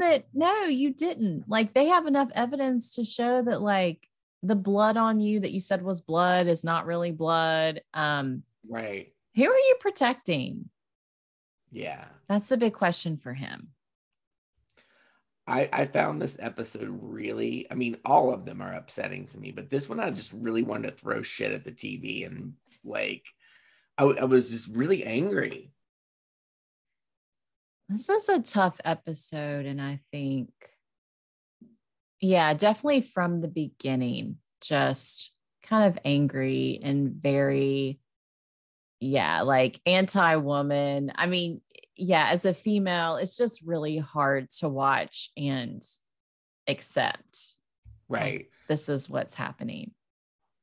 and 0.00 0.08
we 0.08 0.12
learn 0.12 0.22
that 0.22 0.24
no 0.34 0.64
you 0.64 0.92
didn't 0.92 1.44
like 1.48 1.74
they 1.74 1.86
have 1.86 2.06
enough 2.06 2.28
evidence 2.34 2.94
to 2.94 3.04
show 3.04 3.42
that 3.42 3.62
like 3.62 4.08
the 4.42 4.56
blood 4.56 4.96
on 4.96 5.20
you 5.20 5.40
that 5.40 5.52
you 5.52 5.60
said 5.60 5.82
was 5.82 6.00
blood 6.00 6.46
is 6.46 6.64
not 6.64 6.86
really 6.86 7.12
blood 7.12 7.82
um 7.94 8.42
right. 8.68 9.12
who 9.34 9.44
are 9.44 9.58
you 9.58 9.76
protecting 9.80 10.70
Yeah. 11.70 12.04
that's 12.28 12.48
the 12.48 12.56
big 12.56 12.74
question 12.74 13.16
for 13.16 13.34
him 13.34 13.68
I, 15.46 15.68
I 15.72 15.86
found 15.86 16.22
this 16.22 16.36
episode 16.38 16.96
really, 17.02 17.66
I 17.72 17.74
mean, 17.74 17.96
all 18.04 18.32
of 18.32 18.44
them 18.44 18.62
are 18.62 18.72
upsetting 18.72 19.26
to 19.28 19.38
me, 19.38 19.50
but 19.50 19.68
this 19.68 19.88
one 19.88 19.98
I 19.98 20.10
just 20.10 20.32
really 20.32 20.62
wanted 20.62 20.90
to 20.90 20.96
throw 20.96 21.22
shit 21.22 21.50
at 21.50 21.64
the 21.64 21.72
TV 21.72 22.24
and 22.24 22.52
like, 22.84 23.24
I 23.98 24.24
was 24.24 24.48
just 24.48 24.68
really 24.68 25.04
angry. 25.04 25.72
This 27.90 28.08
is 28.08 28.28
a 28.28 28.40
tough 28.40 28.80
episode 28.84 29.66
and 29.66 29.82
i 29.82 29.98
think 30.12 30.48
yeah 32.20 32.54
definitely 32.54 33.00
from 33.00 33.40
the 33.40 33.48
beginning 33.48 34.36
just 34.60 35.32
kind 35.64 35.92
of 35.92 35.98
angry 36.04 36.78
and 36.82 37.10
very 37.10 37.98
yeah 39.00 39.40
like 39.40 39.80
anti-woman 39.86 41.10
i 41.16 41.26
mean 41.26 41.60
yeah 41.96 42.28
as 42.30 42.44
a 42.44 42.54
female 42.54 43.16
it's 43.16 43.36
just 43.36 43.62
really 43.62 43.98
hard 43.98 44.48
to 44.50 44.68
watch 44.68 45.30
and 45.36 45.82
accept 46.68 47.54
Right. 48.08 48.48
this 48.68 48.88
is 48.88 49.08
what's 49.10 49.36
happening 49.36 49.92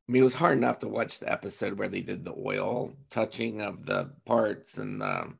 I 0.08 0.14
mean, 0.14 0.22
it 0.22 0.24
was 0.24 0.34
hard 0.34 0.58
enough 0.58 0.80
to 0.80 0.88
watch 0.88 1.20
the 1.20 1.30
episode 1.30 1.78
where 1.78 1.90
they 1.90 2.00
did 2.00 2.24
the 2.24 2.34
oil 2.38 2.94
touching 3.10 3.60
of 3.60 3.86
the 3.86 4.12
parts 4.26 4.78
and 4.78 5.02
the 5.02 5.34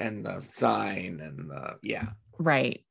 and 0.00 0.24
the 0.24 0.40
sign 0.42 1.20
and 1.20 1.50
the 1.50 1.78
yeah. 1.82 2.08
Right. 2.38 2.84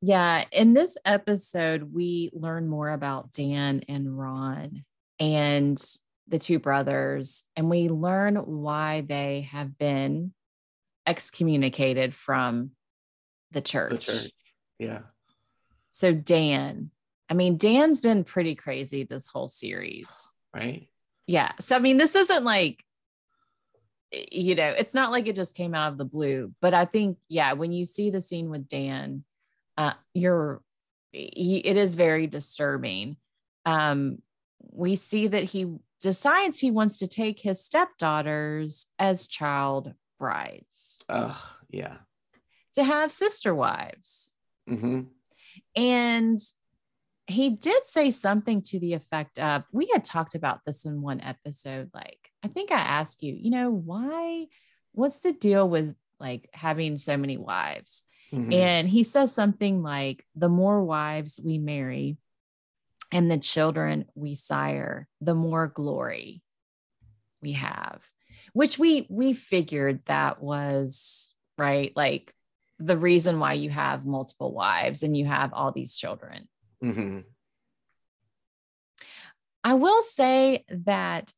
Yeah. 0.00 0.44
In 0.52 0.74
this 0.74 0.98
episode, 1.04 1.94
we 1.94 2.30
learn 2.32 2.68
more 2.68 2.90
about 2.90 3.32
Dan 3.32 3.82
and 3.88 4.18
Ron 4.18 4.84
and 5.18 5.78
the 6.28 6.38
two 6.38 6.58
brothers, 6.58 7.44
and 7.56 7.70
we 7.70 7.88
learn 7.88 8.36
why 8.36 9.02
they 9.02 9.48
have 9.52 9.78
been 9.78 10.32
excommunicated 11.06 12.14
from 12.14 12.70
the 13.50 13.60
church. 13.60 14.06
The 14.06 14.12
church. 14.12 14.30
Yeah. 14.78 15.00
So, 15.90 16.12
Dan, 16.12 16.90
I 17.30 17.34
mean, 17.34 17.56
Dan's 17.56 18.00
been 18.00 18.24
pretty 18.24 18.54
crazy 18.54 19.04
this 19.04 19.28
whole 19.28 19.48
series. 19.48 20.34
Right. 20.54 20.88
Yeah. 21.26 21.52
So, 21.60 21.76
I 21.76 21.78
mean, 21.78 21.98
this 21.98 22.14
isn't 22.14 22.44
like, 22.44 22.82
you 24.30 24.54
know, 24.54 24.68
it's 24.70 24.94
not 24.94 25.10
like 25.10 25.26
it 25.26 25.36
just 25.36 25.56
came 25.56 25.74
out 25.74 25.92
of 25.92 25.98
the 25.98 26.04
blue, 26.04 26.52
but 26.60 26.74
I 26.74 26.84
think, 26.84 27.18
yeah, 27.28 27.52
when 27.54 27.72
you 27.72 27.86
see 27.86 28.10
the 28.10 28.20
scene 28.20 28.50
with 28.50 28.68
Dan, 28.68 29.24
uh, 29.76 29.94
you're, 30.12 30.62
he, 31.12 31.58
it 31.58 31.76
is 31.76 31.94
very 31.94 32.26
disturbing. 32.26 33.16
Um, 33.66 34.18
we 34.72 34.96
see 34.96 35.26
that 35.28 35.44
he 35.44 35.66
decides 36.02 36.58
he 36.60 36.70
wants 36.70 36.98
to 36.98 37.06
take 37.08 37.40
his 37.40 37.64
stepdaughters 37.64 38.86
as 38.98 39.26
child 39.26 39.94
brides 40.18 41.00
Oh, 41.08 41.40
Yeah. 41.70 41.96
to 42.74 42.84
have 42.84 43.10
sister 43.10 43.54
wives. 43.54 44.34
Mm-hmm. 44.68 45.02
And 45.76 46.40
he 47.26 47.50
did 47.50 47.86
say 47.86 48.10
something 48.10 48.62
to 48.62 48.78
the 48.78 48.92
effect 48.92 49.38
of 49.38 49.64
we 49.72 49.90
had 49.92 50.04
talked 50.04 50.34
about 50.34 50.60
this 50.66 50.84
in 50.84 51.00
one 51.00 51.20
episode. 51.20 51.90
Like, 51.94 52.30
I 52.42 52.48
think 52.48 52.70
I 52.70 52.78
asked 52.78 53.22
you, 53.22 53.34
you 53.34 53.50
know, 53.50 53.70
why, 53.70 54.46
what's 54.92 55.20
the 55.20 55.32
deal 55.32 55.68
with 55.68 55.94
like 56.20 56.48
having 56.52 56.96
so 56.96 57.16
many 57.16 57.36
wives? 57.36 58.02
Mhm. 58.32 58.52
And 58.54 58.88
he 58.88 59.02
says 59.02 59.32
something 59.32 59.82
like, 59.82 60.24
the 60.34 60.48
more 60.48 60.82
wives 60.82 61.40
we 61.42 61.58
marry, 61.58 62.18
and 63.12 63.30
the 63.30 63.38
children 63.38 64.06
we 64.14 64.34
sire, 64.34 65.06
the 65.20 65.34
more 65.34 65.68
glory 65.68 66.42
we 67.40 67.52
have, 67.52 68.02
which 68.52 68.76
we 68.78 69.06
we 69.08 69.32
figured 69.32 70.00
that 70.06 70.42
was 70.42 71.32
right, 71.56 71.92
like 71.94 72.34
the 72.80 72.96
reason 72.96 73.38
why 73.38 73.52
you 73.52 73.70
have 73.70 74.04
multiple 74.04 74.52
wives 74.52 75.04
and 75.04 75.16
you 75.16 75.26
have 75.26 75.52
all 75.52 75.70
these 75.70 75.96
children. 75.96 76.48
Mm-hmm. 76.84 77.20
I 79.64 79.74
will 79.74 80.02
say 80.02 80.64
that 80.68 81.32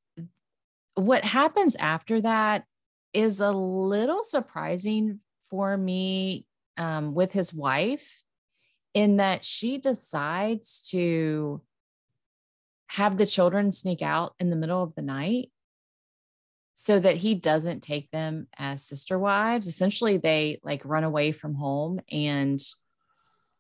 what 0.95 1.25
happens 1.25 1.77
after 1.77 2.21
that 2.23 2.65
is 3.13 3.41
a 3.41 3.53
little 3.53 4.25
surprising 4.25 5.21
for 5.51 5.77
me 5.77 6.47
um, 6.77 7.15
with 7.15 7.33
his 7.33 7.55
wife 7.55 8.25
in 8.95 9.17
that 9.19 9.45
she 9.45 9.79
decides 9.79 10.89
to 10.91 11.63
have 12.89 13.17
the 13.17 13.27
children 13.27 13.71
sneak 13.71 14.03
out 14.03 14.35
in 14.41 14.51
the 14.51 14.57
middle 14.57 14.83
of 14.83 14.95
the 14.95 15.03
night 15.03 15.51
so 16.75 16.99
that 16.99 17.17
he 17.17 17.35
doesn't 17.35 17.83
take 17.83 18.11
them 18.11 18.49
as 18.59 18.83
sister 18.83 19.19
wives. 19.19 19.69
Essentially, 19.69 20.19
they 20.19 20.61
like 20.63 20.83
run 20.85 21.05
away 21.05 21.33
from 21.33 21.55
home 21.55 22.01
and 22.11 22.61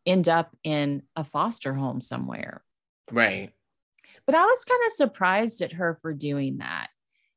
end 0.06 0.28
up 0.28 0.56
in 0.62 1.02
a 1.14 1.24
foster 1.24 1.74
home 1.74 2.00
somewhere. 2.00 2.62
Right. 3.10 3.52
But 4.26 4.34
I 4.34 4.44
was 4.44 4.64
kind 4.64 4.80
of 4.86 4.92
surprised 4.92 5.62
at 5.62 5.74
her 5.74 5.98
for 6.00 6.12
doing 6.12 6.58
that. 6.58 6.88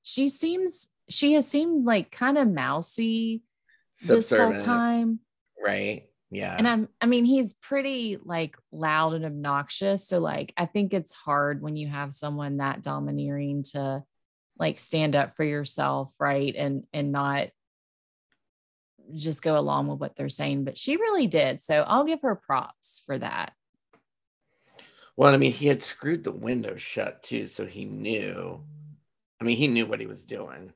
She 0.04 0.30
seems, 0.30 0.88
she 1.10 1.34
has 1.34 1.48
seemed 1.48 1.86
like 1.86 2.12
kind 2.12 2.38
of 2.38 2.48
mousy 2.48 3.44
this 4.02 4.30
whole 4.30 4.56
time. 4.56 5.20
Right. 5.64 6.06
Yeah. 6.32 6.56
And 6.56 6.68
I'm, 6.68 6.90
I 7.02 7.08
mean, 7.08 7.26
he's 7.26 7.54
pretty 7.56 8.18
like 8.24 8.56
loud 8.72 9.14
and 9.14 9.26
obnoxious. 9.26 10.08
So, 10.08 10.20
like, 10.20 10.54
I 10.56 10.68
think 10.68 10.94
it's 10.94 11.14
hard 11.14 11.62
when 11.62 11.76
you 11.76 11.88
have 11.88 12.14
someone 12.14 12.58
that 12.58 12.84
domineering 12.84 13.64
to 13.72 14.04
like 14.60 14.78
stand 14.78 15.16
up 15.16 15.36
for 15.36 15.44
yourself 15.44 16.14
right 16.20 16.54
and 16.56 16.84
and 16.94 17.12
not 17.12 17.48
just 19.16 19.42
go 19.42 19.58
along 19.58 19.88
with 19.88 20.00
what 20.00 20.16
they're 20.16 20.30
saying 20.30 20.64
but 20.64 20.78
she 20.78 20.98
really 20.98 21.28
did. 21.28 21.62
So 21.62 21.84
i'll 21.88 22.06
give 22.06 22.22
her 22.22 22.36
props 22.36 23.02
for 23.06 23.18
that. 23.18 23.54
Well 25.16 25.34
i 25.34 25.38
mean 25.38 25.52
he 25.52 25.68
had 25.68 25.82
screwed 25.82 26.24
the 26.24 26.32
window 26.32 26.78
shut 26.78 27.24
too 27.24 27.48
so 27.48 27.66
he 27.66 27.86
knew 27.86 28.62
i 29.40 29.44
mean 29.44 29.58
he 29.58 29.68
knew 29.68 29.86
what 29.86 30.00
he 30.00 30.08
was 30.08 30.24
doing. 30.24 30.74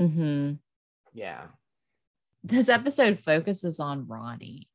Mm-hmm. 0.00 0.54
yeah. 1.12 1.42
This 2.44 2.68
episode 2.68 3.18
focuses 3.18 3.80
on 3.80 4.06
ronnie. 4.06 4.68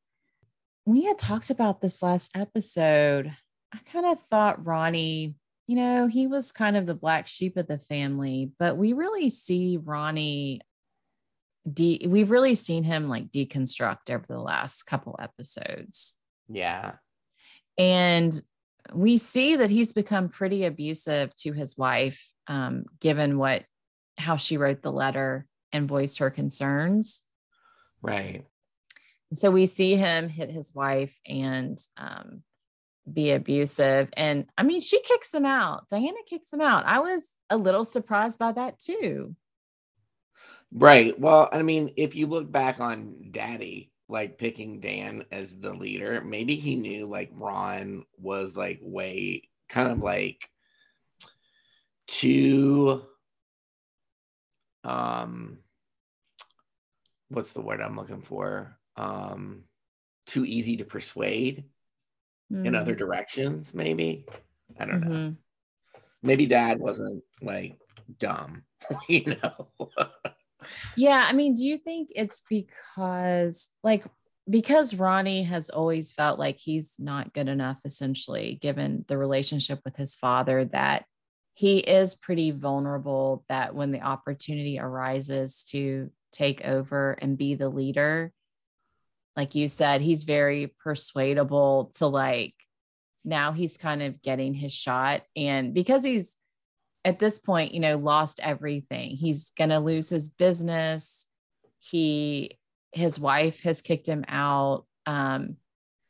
We 0.85 1.05
had 1.05 1.17
talked 1.17 1.49
about 1.49 1.79
this 1.79 2.03
last 2.03 2.29
episode. 2.35 3.33
I 3.73 3.77
kind 3.91 4.05
of 4.05 4.21
thought 4.23 4.65
ronnie 4.65 5.35
you 5.67 5.75
know, 5.77 6.07
he 6.07 6.27
was 6.27 6.51
kind 6.51 6.75
of 6.75 6.85
the 6.85 6.93
black 6.93 7.27
sheep 7.27 7.55
of 7.57 7.67
the 7.67 7.77
family, 7.77 8.51
but 8.59 8.77
we 8.77 8.93
really 8.93 9.29
see 9.29 9.79
Ronnie 9.81 10.61
de- 11.71 12.05
we've 12.07 12.31
really 12.31 12.55
seen 12.55 12.83
him 12.83 13.07
like 13.07 13.31
deconstruct 13.31 14.09
over 14.09 14.25
the 14.27 14.39
last 14.39 14.83
couple 14.83 15.15
episodes. 15.19 16.15
Yeah. 16.49 16.93
And 17.77 18.39
we 18.93 19.17
see 19.17 19.55
that 19.57 19.69
he's 19.69 19.93
become 19.93 20.29
pretty 20.29 20.65
abusive 20.65 21.35
to 21.37 21.53
his 21.53 21.77
wife, 21.77 22.23
um, 22.47 22.85
given 22.99 23.37
what 23.37 23.63
how 24.17 24.35
she 24.35 24.57
wrote 24.57 24.81
the 24.81 24.91
letter 24.91 25.47
and 25.71 25.87
voiced 25.87 26.19
her 26.19 26.29
concerns. 26.29 27.21
Right. 28.01 28.45
And 29.31 29.39
so 29.39 29.49
we 29.49 29.65
see 29.65 29.95
him 29.95 30.29
hit 30.29 30.51
his 30.51 30.75
wife 30.75 31.17
and 31.25 31.79
um, 31.97 32.43
be 33.11 33.31
abusive. 33.31 34.09
And 34.15 34.45
I 34.57 34.63
mean, 34.63 34.81
she 34.81 35.01
kicks 35.01 35.33
him 35.33 35.45
out. 35.45 35.87
Diana 35.89 36.19
kicks 36.29 36.53
him 36.53 36.61
out. 36.61 36.85
I 36.85 36.99
was 36.99 37.27
a 37.49 37.57
little 37.57 37.85
surprised 37.85 38.37
by 38.37 38.51
that 38.51 38.79
too. 38.79 39.35
Right. 40.75 41.17
Well, 41.19 41.49
I 41.51 41.61
mean, 41.61 41.93
if 41.97 42.15
you 42.15 42.25
look 42.25 42.51
back 42.51 42.79
on 42.79 43.27
Daddy, 43.31 43.91
like 44.09 44.37
picking 44.37 44.79
Dan 44.79 45.25
as 45.31 45.59
the 45.59 45.73
leader, 45.73 46.21
maybe 46.21 46.55
he 46.55 46.75
knew 46.75 47.07
like 47.07 47.29
Ron 47.33 48.05
was 48.17 48.55
like 48.55 48.79
way 48.81 49.49
kind 49.69 49.91
of 49.91 49.99
like 49.99 50.49
too 52.05 53.01
um 54.83 55.57
what's 57.29 57.53
the 57.53 57.61
word 57.61 57.81
I'm 57.81 57.95
looking 57.95 58.21
for? 58.21 58.77
Um 58.97 59.63
too 60.25 60.45
easy 60.45 60.77
to 60.77 60.85
persuade 60.85 61.65
mm. 62.51 62.65
in 62.65 62.75
other 62.75 62.95
mm. 62.95 62.99
directions, 62.99 63.73
maybe. 63.73 64.25
I 64.79 64.85
don't 64.85 65.01
mm-hmm. 65.01 65.11
know. 65.11 65.35
Maybe 66.21 66.45
dad 66.45 66.79
wasn't 66.79 67.23
like 67.41 67.77
dumb, 68.19 68.63
you 69.07 69.25
know. 69.25 69.69
Yeah, 70.95 71.25
I 71.27 71.33
mean, 71.33 71.53
do 71.53 71.65
you 71.65 71.77
think 71.77 72.09
it's 72.15 72.41
because 72.49 73.69
like 73.83 74.05
because 74.49 74.95
Ronnie 74.95 75.43
has 75.43 75.69
always 75.69 76.11
felt 76.11 76.37
like 76.37 76.57
he's 76.57 76.95
not 76.99 77.33
good 77.33 77.47
enough, 77.47 77.77
essentially, 77.85 78.57
given 78.61 79.05
the 79.07 79.17
relationship 79.17 79.79
with 79.85 79.95
his 79.95 80.15
father, 80.15 80.65
that 80.65 81.05
he 81.53 81.77
is 81.77 82.15
pretty 82.15 82.51
vulnerable. 82.51 83.45
That 83.47 83.73
when 83.75 83.91
the 83.91 84.01
opportunity 84.01 84.79
arises 84.79 85.63
to 85.69 86.11
take 86.31 86.65
over 86.65 87.13
and 87.13 87.37
be 87.37 87.55
the 87.55 87.69
leader, 87.69 88.33
like 89.37 89.55
you 89.55 89.67
said, 89.67 90.01
he's 90.01 90.25
very 90.25 90.73
persuadable 90.83 91.91
to 91.95 92.07
like 92.07 92.53
now 93.25 93.53
he's 93.53 93.77
kind 93.77 94.01
of 94.01 94.21
getting 94.21 94.53
his 94.53 94.73
shot. 94.73 95.21
And 95.35 95.73
because 95.73 96.03
he's 96.03 96.35
at 97.05 97.19
this 97.19 97.39
point, 97.39 97.73
you 97.73 97.79
know, 97.79 97.97
lost 97.97 98.39
everything, 98.41 99.11
he's 99.11 99.51
gonna 99.51 99.79
lose 99.79 100.09
his 100.09 100.29
business. 100.29 101.25
He 101.79 102.57
his 102.93 103.19
wife 103.19 103.63
has 103.63 103.81
kicked 103.81 104.07
him 104.07 104.23
out. 104.27 104.85
Um, 105.05 105.57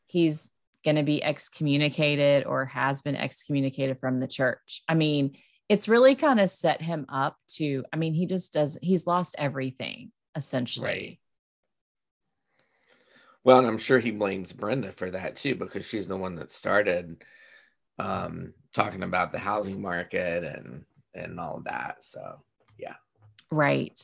he's 0.08 0.52
going 0.84 0.98
to 0.98 1.04
be 1.04 1.24
excommunicated 1.24 2.46
or 2.46 2.66
has 2.66 3.02
been 3.02 3.16
excommunicated 3.16 4.00
from 4.00 4.20
the 4.20 4.28
church. 4.28 4.84
I 4.88 4.94
mean, 4.96 5.38
it's 5.70 5.88
really 5.88 6.16
kind 6.16 6.40
of 6.40 6.50
set 6.50 6.82
him 6.82 7.06
up 7.10 7.38
to, 7.56 7.86
I 7.94 7.96
mean, 7.96 8.14
he 8.14 8.26
just 8.26 8.54
does, 8.54 8.78
he's 8.82 9.08
lost 9.08 9.36
everything 9.38 10.12
essentially. 10.36 10.86
Right. 10.86 11.20
Well, 13.46 13.60
and 13.60 13.68
I'm 13.68 13.78
sure 13.78 14.00
he 14.00 14.12
blames 14.12 14.54
Brenda 14.54 14.92
for 14.92 15.10
that 15.10 15.38
too, 15.38 15.56
because 15.56 15.88
she's 15.88 16.08
the 16.08 16.18
one 16.18 16.36
that 16.36 16.52
started 16.52 17.24
um, 18.00 18.54
talking 18.74 19.04
about 19.04 19.32
the 19.32 19.40
housing 19.40 19.82
market 19.82 20.44
and 20.44 20.84
and 21.14 21.40
all 21.40 21.58
of 21.58 21.66
that. 21.66 21.98
So 22.02 22.40
yeah. 22.78 22.96
Right. 23.52 24.00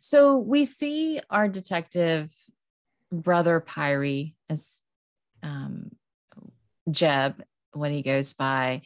So 0.00 0.38
we 0.38 0.64
see 0.64 1.20
our 1.30 1.48
detective 1.48 2.32
brother 3.12 3.60
Pyre 3.60 4.32
as 4.48 4.82
um, 5.42 5.90
Jeb 6.90 7.42
when 7.72 7.92
he 7.92 8.02
goes 8.02 8.32
by. 8.34 8.82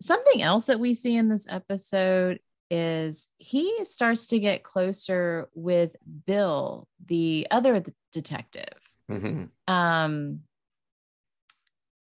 Something 0.00 0.42
else 0.42 0.66
that 0.66 0.80
we 0.80 0.94
see 0.94 1.16
in 1.16 1.28
this 1.28 1.46
episode 1.48 2.40
is 2.70 3.28
he 3.38 3.84
starts 3.84 4.28
to 4.28 4.38
get 4.38 4.62
closer 4.62 5.48
with 5.54 5.94
Bill, 6.26 6.88
the 7.06 7.46
other 7.50 7.84
detective. 8.12 8.74
Mm-hmm. 9.10 9.72
Um, 9.72 10.40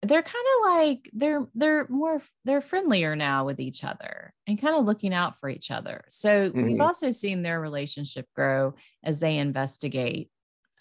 they're 0.04 0.22
kind 0.22 0.46
of 0.56 0.72
like 0.72 1.10
they're 1.14 1.48
they're 1.56 1.88
more 1.90 2.22
they're 2.46 2.62
friendlier 2.62 3.16
now 3.16 3.46
with 3.46 3.60
each 3.60 3.84
other 3.84 4.34
and 4.46 4.62
kind 4.62 4.76
of 4.76 4.86
looking 4.86 5.14
out 5.14 5.40
for 5.40 5.50
each 5.50 5.72
other. 5.72 6.04
So 6.10 6.50
mm-hmm. 6.50 6.64
we've 6.64 6.82
also 6.82 7.12
seen 7.12 7.42
their 7.42 7.60
relationship 7.60 8.28
grow 8.36 8.76
as 9.04 9.20
they 9.20 9.38
investigate 9.38 10.30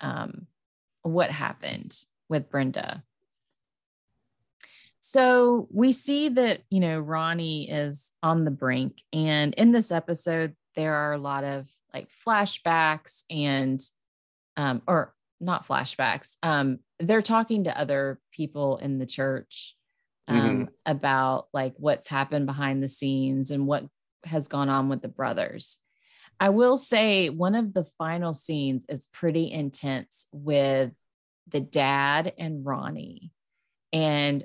um, 0.00 0.46
what 1.02 1.30
happened 1.30 1.96
with 2.28 2.50
Brenda. 2.50 3.02
So 5.00 5.68
we 5.70 5.92
see 5.92 6.30
that, 6.30 6.62
you 6.68 6.80
know, 6.80 6.98
Ronnie 6.98 7.70
is 7.70 8.10
on 8.24 8.44
the 8.44 8.50
brink. 8.50 9.02
And 9.12 9.54
in 9.54 9.70
this 9.70 9.92
episode, 9.92 10.56
there 10.74 10.94
are 10.94 11.12
a 11.12 11.18
lot 11.18 11.44
of 11.44 11.68
like 11.94 12.08
flashbacks 12.26 13.22
and, 13.30 13.80
um, 14.56 14.82
or 14.86 15.14
not 15.40 15.66
flashbacks. 15.66 16.36
Um, 16.42 16.78
they're 16.98 17.22
talking 17.22 17.64
to 17.64 17.78
other 17.78 18.18
people 18.32 18.78
in 18.78 18.98
the 18.98 19.06
church 19.06 19.76
um, 20.28 20.38
mm-hmm. 20.38 20.64
about 20.84 21.48
like 21.52 21.74
what's 21.76 22.08
happened 22.08 22.46
behind 22.46 22.82
the 22.82 22.88
scenes 22.88 23.50
and 23.50 23.66
what 23.66 23.84
has 24.24 24.48
gone 24.48 24.68
on 24.68 24.88
with 24.88 25.02
the 25.02 25.08
brothers. 25.08 25.78
I 26.38 26.50
will 26.50 26.76
say 26.76 27.30
one 27.30 27.54
of 27.54 27.72
the 27.72 27.84
final 27.98 28.34
scenes 28.34 28.84
is 28.88 29.06
pretty 29.06 29.50
intense 29.50 30.26
with 30.32 30.92
the 31.48 31.60
dad 31.60 32.32
and 32.38 32.64
Ronnie. 32.64 33.30
And 33.92 34.44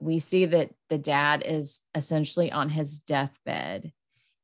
we 0.00 0.18
see 0.18 0.46
that 0.46 0.70
the 0.88 0.98
dad 0.98 1.42
is 1.44 1.80
essentially 1.94 2.50
on 2.50 2.70
his 2.70 3.00
deathbed 3.00 3.92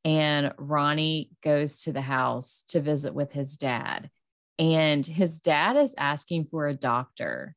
and 0.04 0.52
Ronnie 0.58 1.30
goes 1.42 1.82
to 1.82 1.92
the 1.92 2.02
house 2.02 2.62
to 2.68 2.80
visit 2.80 3.14
with 3.14 3.32
his 3.32 3.56
dad 3.56 4.10
and 4.58 5.04
his 5.04 5.40
dad 5.40 5.76
is 5.76 5.94
asking 5.98 6.46
for 6.46 6.68
a 6.68 6.74
doctor 6.74 7.56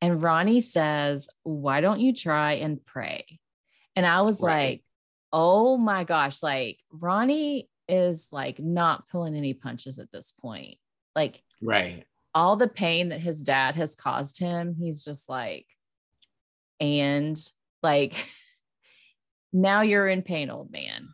And 0.00 0.22
Ronnie 0.22 0.60
says, 0.60 1.28
Why 1.42 1.80
don't 1.80 2.00
you 2.00 2.12
try 2.12 2.54
and 2.54 2.84
pray? 2.84 3.38
And 3.96 4.04
I 4.04 4.22
was 4.22 4.42
right. 4.42 4.54
like, 4.54 4.84
Oh 5.32 5.76
my 5.76 6.04
gosh, 6.04 6.42
like 6.42 6.78
Ronnie 6.92 7.68
is 7.88 8.28
like 8.32 8.58
not 8.58 9.08
pulling 9.08 9.34
any 9.34 9.54
punches 9.54 9.98
at 9.98 10.12
this 10.12 10.32
point. 10.32 10.76
Like, 11.16 11.42
right. 11.62 12.04
All 12.34 12.56
the 12.56 12.68
pain 12.68 13.10
that 13.10 13.20
his 13.20 13.44
dad 13.44 13.76
has 13.76 13.94
caused 13.94 14.38
him, 14.38 14.74
he's 14.78 15.04
just 15.04 15.28
like, 15.28 15.66
and 16.80 17.38
like, 17.82 18.14
now 19.52 19.82
you're 19.82 20.08
in 20.08 20.22
pain, 20.22 20.50
old 20.50 20.72
man. 20.72 21.08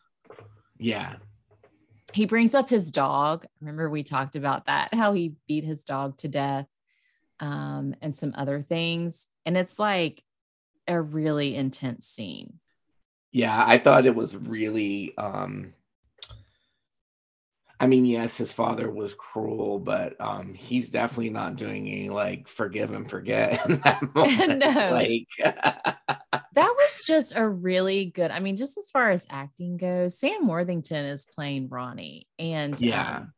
Yeah. 0.78 1.16
He 2.12 2.26
brings 2.26 2.54
up 2.54 2.68
his 2.68 2.90
dog. 2.90 3.46
Remember, 3.60 3.88
we 3.88 4.02
talked 4.02 4.36
about 4.36 4.66
that, 4.66 4.92
how 4.94 5.12
he 5.12 5.34
beat 5.46 5.64
his 5.64 5.84
dog 5.84 6.16
to 6.18 6.28
death 6.28 6.66
um, 7.40 7.94
and 8.00 8.14
some 8.14 8.34
other 8.36 8.62
things. 8.62 9.28
And 9.46 9.56
it's 9.56 9.78
like 9.78 10.22
a 10.86 11.00
really 11.00 11.54
intense 11.54 12.06
scene. 12.06 12.58
Yeah, 13.32 13.64
I 13.64 13.78
thought 13.78 14.06
it 14.06 14.14
was 14.14 14.34
really 14.34 15.14
um 15.16 15.72
I 17.80 17.86
mean, 17.86 18.04
yes, 18.04 18.36
his 18.36 18.52
father 18.52 18.90
was 18.90 19.14
cruel, 19.14 19.78
but 19.78 20.14
um, 20.20 20.52
he's 20.52 20.90
definitely 20.90 21.30
not 21.30 21.56
doing 21.56 21.88
any 21.88 22.10
like 22.10 22.46
forgive 22.46 22.92
and 22.92 23.08
forget 23.08 23.64
in 23.68 23.80
that 23.80 24.02
moment. 24.14 24.58
no, 24.58 24.90
like 24.92 25.26
that 25.38 26.44
was 26.54 27.02
just 27.06 27.34
a 27.34 27.48
really 27.48 28.04
good. 28.04 28.30
I 28.30 28.38
mean, 28.40 28.58
just 28.58 28.76
as 28.76 28.90
far 28.90 29.10
as 29.10 29.26
acting 29.30 29.78
goes, 29.78 30.18
Sam 30.18 30.46
Worthington 30.46 31.06
is 31.06 31.24
playing 31.24 31.70
Ronnie, 31.70 32.28
and 32.38 32.78
yeah, 32.78 33.16
um, 33.16 33.32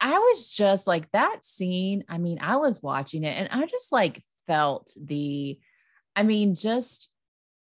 I 0.00 0.18
was 0.18 0.50
just 0.50 0.86
like 0.86 1.10
that 1.12 1.44
scene. 1.44 2.04
I 2.08 2.16
mean, 2.16 2.38
I 2.40 2.56
was 2.56 2.82
watching 2.82 3.22
it, 3.22 3.36
and 3.36 3.48
I 3.50 3.66
just 3.66 3.92
like 3.92 4.24
felt 4.46 4.94
the, 4.98 5.58
I 6.16 6.22
mean, 6.22 6.54
just 6.54 7.10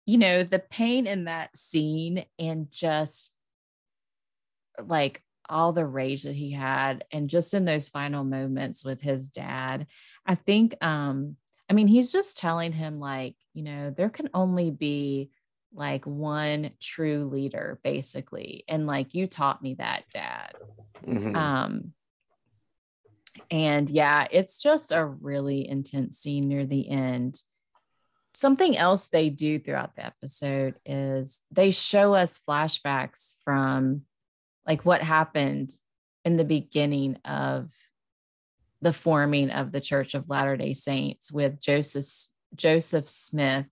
you 0.05 0.19
know, 0.19 0.43
the 0.43 0.59
pain 0.59 1.07
in 1.07 1.25
that 1.25 1.57
scene, 1.57 2.27
and 2.39 2.71
just 2.71 3.33
like 4.87 5.23
all 5.49 5.73
the 5.73 5.85
rage 5.85 6.23
that 6.25 6.35
he 6.35 6.51
had 6.51 7.05
and 7.11 7.29
just 7.29 7.55
in 7.55 7.65
those 7.65 7.89
final 7.89 8.25
moments 8.25 8.85
with 8.85 9.01
his 9.01 9.29
dad 9.29 9.87
i 10.27 10.35
think 10.35 10.77
um 10.83 11.37
i 11.69 11.73
mean 11.73 11.87
he's 11.87 12.13
just 12.13 12.39
telling 12.39 12.73
him 12.73 12.99
like 12.99 13.35
you 13.53 13.63
know 13.63 13.91
there 13.91 14.11
can 14.11 14.29
only 14.35 14.71
be 14.71 15.31
like 15.73 16.07
one 16.07 16.71
true 16.81 17.25
leader 17.25 17.81
basically 17.83 18.65
and 18.69 18.87
like 18.87 19.15
you 19.15 19.27
taught 19.27 19.63
me 19.63 19.75
that 19.75 20.05
dad 20.11 20.53
mm-hmm. 21.05 21.35
um 21.35 21.93
and 23.51 23.91
yeah 23.91 24.27
it's 24.31 24.63
just 24.63 24.93
a 24.93 25.05
really 25.05 25.69
intense 25.69 26.19
scene 26.19 26.49
near 26.49 26.65
the 26.65 26.89
end 26.89 27.43
something 28.35 28.77
else 28.77 29.09
they 29.09 29.31
do 29.31 29.59
throughout 29.59 29.95
the 29.97 30.05
episode 30.05 30.75
is 30.85 31.43
they 31.51 31.71
show 31.71 32.15
us 32.15 32.41
flashbacks 32.49 33.33
from 33.45 34.03
like 34.67 34.85
what 34.85 35.03
happened 35.03 35.71
in 36.25 36.37
the 36.37 36.45
beginning 36.45 37.17
of 37.25 37.71
the 38.81 38.93
forming 38.93 39.51
of 39.51 39.73
the 39.73 39.81
Church 39.81 40.15
of 40.15 40.29
Latter-day 40.29 40.73
Saints 40.73 41.33
with 41.33 41.61
Joseph 41.61 42.07
Joseph 42.55 43.09
Smith 43.09 43.67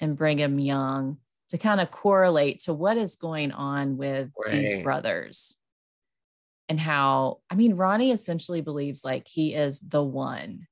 and 0.00 0.16
Brigham 0.16 0.58
Young 0.58 1.18
to 1.50 1.58
kind 1.58 1.80
of 1.80 1.90
correlate 1.90 2.60
to 2.60 2.72
what 2.72 2.96
is 2.96 3.16
going 3.16 3.52
on 3.52 3.96
with 3.96 4.30
right. 4.38 4.52
these 4.52 4.82
brothers 4.82 5.56
and 6.68 6.78
how 6.78 7.40
I 7.50 7.56
mean 7.56 7.74
Ronnie 7.74 8.12
essentially 8.12 8.60
believes 8.60 9.04
like 9.04 9.26
he 9.26 9.54
is 9.54 9.80
the 9.80 10.02
one 10.02 10.68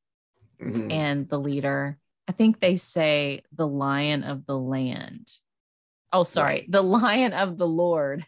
mm-hmm. 0.62 0.90
and 0.90 1.28
the 1.28 1.40
leader. 1.40 1.98
I 2.28 2.32
think 2.32 2.60
they 2.60 2.76
say 2.76 3.42
the 3.52 3.66
lion 3.66 4.22
of 4.22 4.46
the 4.46 4.56
land. 4.56 5.28
Oh, 6.12 6.22
sorry, 6.22 6.52
right. 6.52 6.70
the 6.70 6.82
lion 6.82 7.32
of 7.32 7.58
the 7.58 7.66
Lord 7.66 8.24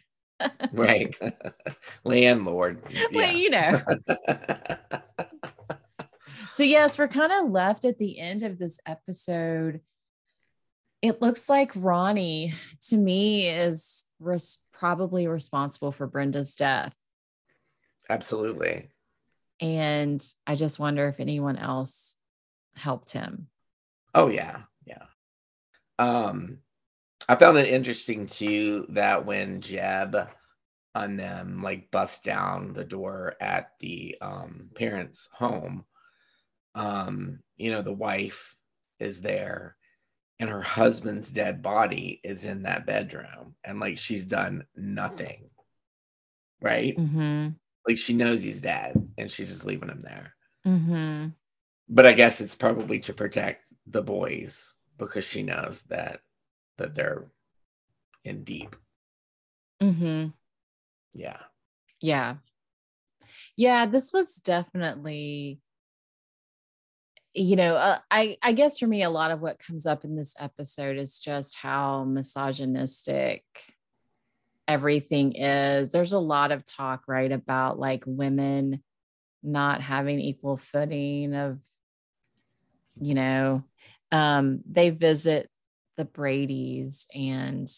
right. 0.71 1.15
Landlord. 2.03 2.81
Well, 3.13 3.35
you 3.35 3.49
know. 3.49 3.81
so, 6.49 6.63
yes, 6.63 6.97
we're 6.97 7.07
kind 7.07 7.31
of 7.31 7.51
left 7.51 7.85
at 7.85 7.97
the 7.97 8.19
end 8.19 8.43
of 8.43 8.57
this 8.57 8.79
episode. 8.85 9.81
It 11.01 11.21
looks 11.21 11.49
like 11.49 11.71
Ronnie, 11.75 12.53
to 12.89 12.97
me, 12.97 13.47
is 13.47 14.05
res- 14.19 14.59
probably 14.73 15.27
responsible 15.27 15.91
for 15.91 16.07
Brenda's 16.07 16.55
death. 16.55 16.93
Absolutely. 18.09 18.89
And 19.59 20.21
I 20.45 20.55
just 20.55 20.79
wonder 20.79 21.07
if 21.07 21.19
anyone 21.19 21.57
else 21.57 22.17
helped 22.75 23.11
him. 23.11 23.47
Oh, 24.13 24.27
yeah. 24.27 24.61
Yeah. 24.85 25.05
Um, 25.99 26.57
I 27.31 27.35
found 27.37 27.57
it 27.57 27.69
interesting 27.69 28.27
too 28.27 28.87
that 28.89 29.25
when 29.25 29.61
Jeb 29.61 30.17
on 30.93 31.15
them 31.15 31.61
like 31.63 31.89
bust 31.89 32.25
down 32.25 32.73
the 32.73 32.83
door 32.83 33.35
at 33.39 33.71
the 33.79 34.17
um, 34.19 34.69
parents' 34.75 35.29
home, 35.31 35.85
um, 36.75 37.39
you 37.55 37.71
know, 37.71 37.83
the 37.83 37.93
wife 37.93 38.57
is 38.99 39.21
there 39.21 39.77
and 40.39 40.49
her 40.49 40.61
husband's 40.61 41.31
dead 41.31 41.61
body 41.61 42.19
is 42.21 42.43
in 42.43 42.63
that 42.63 42.85
bedroom 42.85 43.55
and 43.63 43.79
like 43.79 43.97
she's 43.97 44.25
done 44.25 44.65
nothing. 44.75 45.49
Right? 46.61 46.97
Mm-hmm. 46.97 47.47
Like 47.87 47.97
she 47.97 48.11
knows 48.11 48.43
he's 48.43 48.59
dead 48.59 48.93
and 49.17 49.31
she's 49.31 49.47
just 49.47 49.65
leaving 49.65 49.87
him 49.87 50.01
there. 50.01 50.33
Mm-hmm. 50.67 51.27
But 51.87 52.05
I 52.05 52.11
guess 52.11 52.41
it's 52.41 52.55
probably 52.55 52.99
to 52.99 53.13
protect 53.13 53.71
the 53.87 54.01
boys 54.01 54.73
because 54.97 55.23
she 55.23 55.43
knows 55.43 55.81
that 55.83 56.19
that 56.81 56.95
they're 56.95 57.25
in 58.23 58.43
deep. 58.43 58.75
Mm-hmm. 59.81 60.29
Yeah. 61.13 61.37
Yeah. 61.99 62.35
Yeah, 63.55 63.85
this 63.85 64.11
was 64.13 64.35
definitely 64.35 65.59
you 67.33 67.55
know, 67.55 67.75
uh, 67.75 67.99
I 68.09 68.37
I 68.41 68.51
guess 68.51 68.79
for 68.79 68.87
me 68.87 69.03
a 69.03 69.09
lot 69.09 69.31
of 69.31 69.39
what 69.39 69.59
comes 69.59 69.85
up 69.85 70.03
in 70.03 70.17
this 70.17 70.35
episode 70.37 70.97
is 70.97 71.19
just 71.19 71.55
how 71.55 72.03
misogynistic 72.03 73.45
everything 74.67 75.33
is. 75.33 75.91
There's 75.91 76.13
a 76.13 76.19
lot 76.19 76.51
of 76.51 76.65
talk 76.65 77.03
right 77.07 77.31
about 77.31 77.79
like 77.79 78.03
women 78.05 78.83
not 79.43 79.81
having 79.81 80.19
equal 80.19 80.57
footing 80.57 81.33
of 81.33 81.59
you 82.99 83.13
know, 83.13 83.63
um 84.11 84.59
they 84.69 84.89
visit 84.89 85.49
the 85.97 86.05
Brady's 86.05 87.07
and 87.13 87.71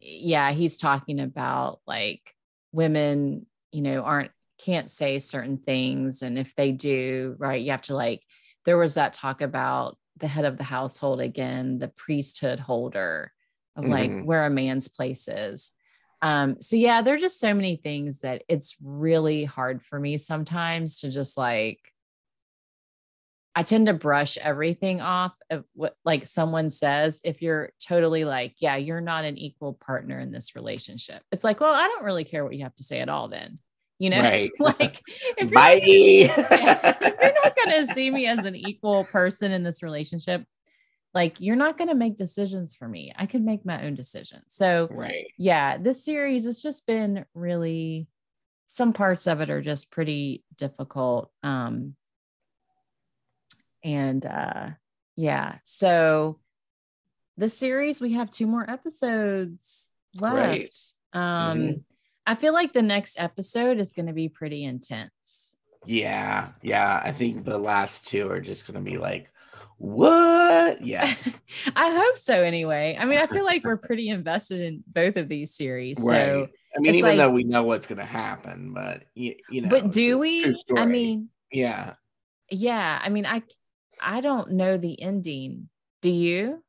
yeah, 0.00 0.52
he's 0.52 0.76
talking 0.76 1.20
about 1.20 1.80
like 1.86 2.34
women, 2.72 3.46
you 3.72 3.82
know, 3.82 4.02
aren't 4.02 4.30
can't 4.58 4.90
say 4.90 5.18
certain 5.18 5.58
things 5.58 6.22
and 6.22 6.38
if 6.38 6.54
they 6.54 6.72
do, 6.72 7.34
right, 7.38 7.62
you 7.62 7.70
have 7.72 7.82
to 7.82 7.94
like 7.94 8.22
there 8.64 8.78
was 8.78 8.94
that 8.94 9.12
talk 9.12 9.40
about 9.40 9.98
the 10.18 10.28
head 10.28 10.44
of 10.44 10.56
the 10.58 10.64
household 10.64 11.20
again, 11.20 11.78
the 11.78 11.88
priesthood 11.88 12.60
holder 12.60 13.32
of 13.76 13.84
like 13.84 14.10
mm-hmm. 14.10 14.24
where 14.24 14.44
a 14.44 14.50
man's 14.50 14.88
place 14.88 15.28
is. 15.28 15.72
Um, 16.22 16.60
so 16.60 16.76
yeah, 16.76 17.02
there 17.02 17.14
are 17.14 17.18
just 17.18 17.40
so 17.40 17.52
many 17.52 17.76
things 17.76 18.20
that 18.20 18.44
it's 18.48 18.76
really 18.82 19.44
hard 19.44 19.82
for 19.82 19.98
me 19.98 20.16
sometimes 20.16 21.00
to 21.00 21.10
just 21.10 21.36
like 21.36 21.80
I 23.56 23.62
tend 23.62 23.86
to 23.86 23.92
brush 23.92 24.36
everything 24.38 25.00
off 25.00 25.32
of 25.48 25.64
what 25.74 25.96
like 26.04 26.26
someone 26.26 26.70
says 26.70 27.20
if 27.24 27.40
you're 27.40 27.70
totally 27.80 28.24
like, 28.24 28.54
yeah, 28.58 28.76
you're 28.76 29.00
not 29.00 29.24
an 29.24 29.38
equal 29.38 29.74
partner 29.74 30.18
in 30.18 30.32
this 30.32 30.56
relationship. 30.56 31.22
It's 31.30 31.44
like, 31.44 31.60
well, 31.60 31.72
I 31.72 31.86
don't 31.86 32.04
really 32.04 32.24
care 32.24 32.44
what 32.44 32.54
you 32.54 32.64
have 32.64 32.74
to 32.76 32.82
say 32.82 33.00
at 33.00 33.08
all 33.08 33.28
then. 33.28 33.58
You 34.00 34.10
know, 34.10 34.20
right. 34.20 34.50
like 34.58 35.00
if 35.06 35.50
you're, 35.50 35.60
if 36.36 37.22
you're 37.22 37.44
not 37.44 37.56
going 37.56 37.86
to 37.86 37.94
see 37.94 38.10
me 38.10 38.26
as 38.26 38.44
an 38.44 38.56
equal 38.56 39.04
person 39.04 39.52
in 39.52 39.62
this 39.62 39.82
relationship, 39.82 40.44
like 41.14 41.40
you're 41.40 41.54
not 41.54 41.78
going 41.78 41.88
to 41.88 41.94
make 41.94 42.18
decisions 42.18 42.74
for 42.74 42.88
me. 42.88 43.12
I 43.16 43.26
could 43.26 43.44
make 43.44 43.64
my 43.64 43.84
own 43.84 43.94
decisions. 43.94 44.46
So, 44.48 44.88
right. 44.90 45.26
yeah, 45.38 45.78
this 45.78 46.04
series 46.04 46.44
has 46.44 46.60
just 46.60 46.88
been 46.88 47.24
really 47.34 48.08
some 48.66 48.92
parts 48.92 49.28
of 49.28 49.40
it 49.40 49.50
are 49.50 49.62
just 49.62 49.92
pretty 49.92 50.42
difficult. 50.56 51.30
Um, 51.44 51.94
and 53.84 54.24
uh 54.26 54.70
yeah 55.16 55.58
so 55.64 56.40
the 57.36 57.48
series 57.48 58.00
we 58.00 58.12
have 58.12 58.30
two 58.30 58.46
more 58.46 58.68
episodes 58.68 59.88
left. 60.18 60.34
Right. 60.34 60.92
um 61.12 61.58
mm-hmm. 61.58 61.78
i 62.26 62.34
feel 62.34 62.52
like 62.52 62.72
the 62.72 62.82
next 62.82 63.20
episode 63.20 63.78
is 63.78 63.92
going 63.92 64.06
to 64.06 64.12
be 64.12 64.28
pretty 64.28 64.64
intense. 64.64 65.56
Yeah 65.86 66.48
yeah 66.62 67.00
i 67.04 67.12
think 67.12 67.44
the 67.44 67.58
last 67.58 68.08
two 68.08 68.30
are 68.30 68.40
just 68.40 68.66
going 68.66 68.82
to 68.82 68.90
be 68.90 68.96
like 68.96 69.30
what? 69.76 70.84
Yeah. 70.84 71.12
I 71.76 71.90
hope 71.90 72.16
so 72.16 72.42
anyway. 72.42 72.96
I 72.98 73.04
mean 73.04 73.18
i 73.18 73.26
feel 73.26 73.44
like 73.44 73.64
we're 73.64 73.76
pretty 73.76 74.08
invested 74.08 74.60
in 74.60 74.84
both 74.86 75.16
of 75.16 75.28
these 75.28 75.54
series 75.54 75.98
right. 76.00 76.14
so 76.14 76.48
i 76.76 76.80
mean 76.80 76.94
even 76.94 77.10
like, 77.10 77.18
though 77.18 77.30
we 77.30 77.44
know 77.44 77.64
what's 77.64 77.86
going 77.86 77.98
to 77.98 78.04
happen 78.04 78.72
but 78.72 79.02
you, 79.14 79.34
you 79.50 79.62
know 79.62 79.68
but 79.68 79.92
do 79.92 80.18
we? 80.18 80.54
i 80.76 80.86
mean 80.86 81.28
yeah. 81.50 81.94
Yeah 82.50 83.00
i 83.02 83.08
mean 83.08 83.26
i 83.26 83.42
I 84.00 84.20
don't 84.20 84.52
know 84.52 84.76
the 84.76 85.00
ending. 85.00 85.68
Do 86.02 86.10
you? 86.10 86.62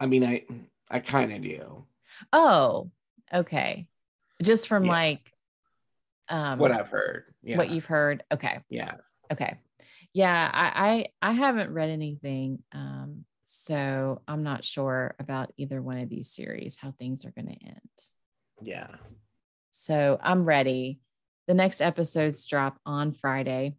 I 0.00 0.06
mean, 0.06 0.24
I 0.24 0.44
I 0.90 1.00
kind 1.00 1.32
of 1.32 1.42
do. 1.42 1.84
Oh, 2.32 2.90
okay. 3.32 3.86
Just 4.42 4.68
from 4.68 4.84
Yeah. 4.84 4.92
like 4.92 5.32
um 6.28 6.58
What 6.58 6.72
I've 6.72 6.88
heard. 6.88 7.24
Yeah. 7.42 7.56
what 7.58 7.70
you've 7.70 7.86
heard. 7.86 8.24
Okay. 8.32 8.60
yeah. 8.68 8.96
Okay. 9.32 9.58
Yeah, 10.12 10.50
I, 10.52 11.06
I 11.22 11.30
I 11.30 11.32
haven't 11.32 11.72
read 11.72 11.90
anything. 11.90 12.62
Um, 12.72 13.24
so 13.44 14.22
I'm 14.26 14.42
not 14.42 14.64
sure 14.64 15.14
about 15.18 15.52
either 15.56 15.80
one 15.82 15.98
of 15.98 16.08
these 16.08 16.30
series, 16.30 16.78
how 16.78 16.92
things 16.92 17.24
are 17.24 17.32
gonna 17.32 17.56
end. 17.64 17.80
Yeah. 18.62 18.88
So 19.70 20.18
I'm 20.22 20.44
ready. 20.44 21.00
The 21.48 21.54
next 21.54 21.80
episodes 21.80 22.46
drop 22.46 22.78
on 22.86 23.12
Friday. 23.12 23.76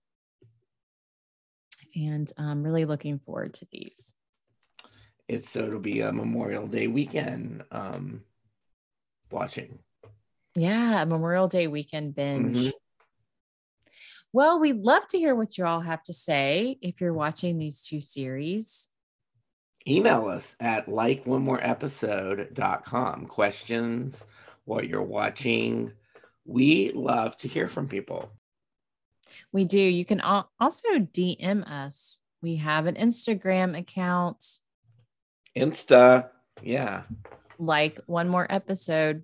And 1.98 2.32
I'm 2.38 2.64
really 2.64 2.86
looking 2.86 3.18
forward 3.18 3.56
to 3.56 3.68
these. 3.72 4.14
It's 5.28 5.50
so 5.50 5.62
it'll 5.66 5.80
be 5.80 6.02
a 6.02 6.14
Memorial 6.14 6.68
Day 6.68 6.88
weekend 6.88 7.64
um 7.72 8.22
watching. 9.32 9.80
Yeah, 10.56 11.02
a 11.02 11.06
Memorial 11.06 11.48
Day 11.48 11.68
weekend 11.68 12.16
binge. 12.16 12.58
Mhm. 12.58 12.72
Well, 14.32 14.60
we'd 14.60 14.78
love 14.84 15.08
to 15.08 15.18
hear 15.18 15.34
what 15.34 15.58
you 15.58 15.66
all 15.66 15.82
have 15.82 16.04
to 16.04 16.14
say 16.14 16.78
if 16.82 17.02
you're 17.02 17.14
watching 17.14 17.58
these 17.58 17.82
two 17.82 18.00
series. 18.00 18.89
Email 19.88 20.28
us 20.28 20.56
at 20.60 20.88
like 20.88 21.26
one 21.26 21.41
more 21.41 21.64
episode.com. 21.64 23.26
Questions, 23.26 24.24
what 24.66 24.88
you're 24.88 25.02
watching. 25.02 25.93
We 26.45 26.91
love 26.91 27.36
to 27.38 27.48
hear 27.48 27.68
from 27.68 27.88
people. 27.88 28.30
We 29.52 29.66
do. 29.66 29.80
You 29.80 30.06
can 30.06 30.22
also 30.22 30.88
DM 31.00 31.64
us. 31.70 32.20
We 32.42 32.58
have 32.58 32.86
an 32.86 32.96
Instagram 32.96 33.78
account, 33.78 34.46
Insta. 35.56 36.30
Yeah. 36.62 37.04
like 37.58 38.00
one 38.06 38.30
more 38.30 38.46
episode. 38.50 39.24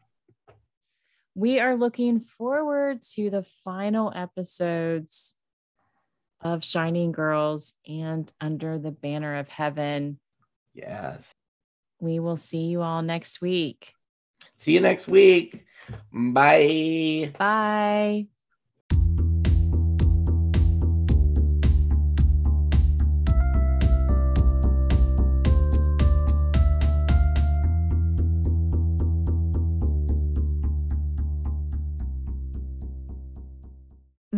We 1.36 1.60
are 1.60 1.76
looking 1.76 2.20
forward 2.20 3.02
to 3.14 3.30
the 3.30 3.44
final 3.64 4.12
episodes 4.16 5.36
of 6.42 6.64
Shining 6.66 7.12
Girls 7.12 7.74
and 7.88 8.32
Under 8.42 8.78
the 8.78 8.92
Banner 8.92 9.38
of 9.38 9.50
Heaven. 9.50 10.20
Yes. 10.74 11.24
We 12.00 12.20
will 12.20 12.36
see 12.38 12.66
you 12.66 12.82
all 12.82 13.02
next 13.02 13.42
week. 13.42 13.94
See 14.58 14.74
you 14.74 14.82
next 14.82 15.08
week. 15.08 15.66
Bye. 16.12 17.34
Bye. 17.38 18.28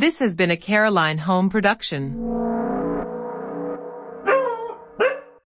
This 0.06 0.20
has 0.20 0.36
been 0.36 0.52
a 0.52 0.56
Caroline 0.56 1.18
Home 1.18 1.50
production. 1.50 2.55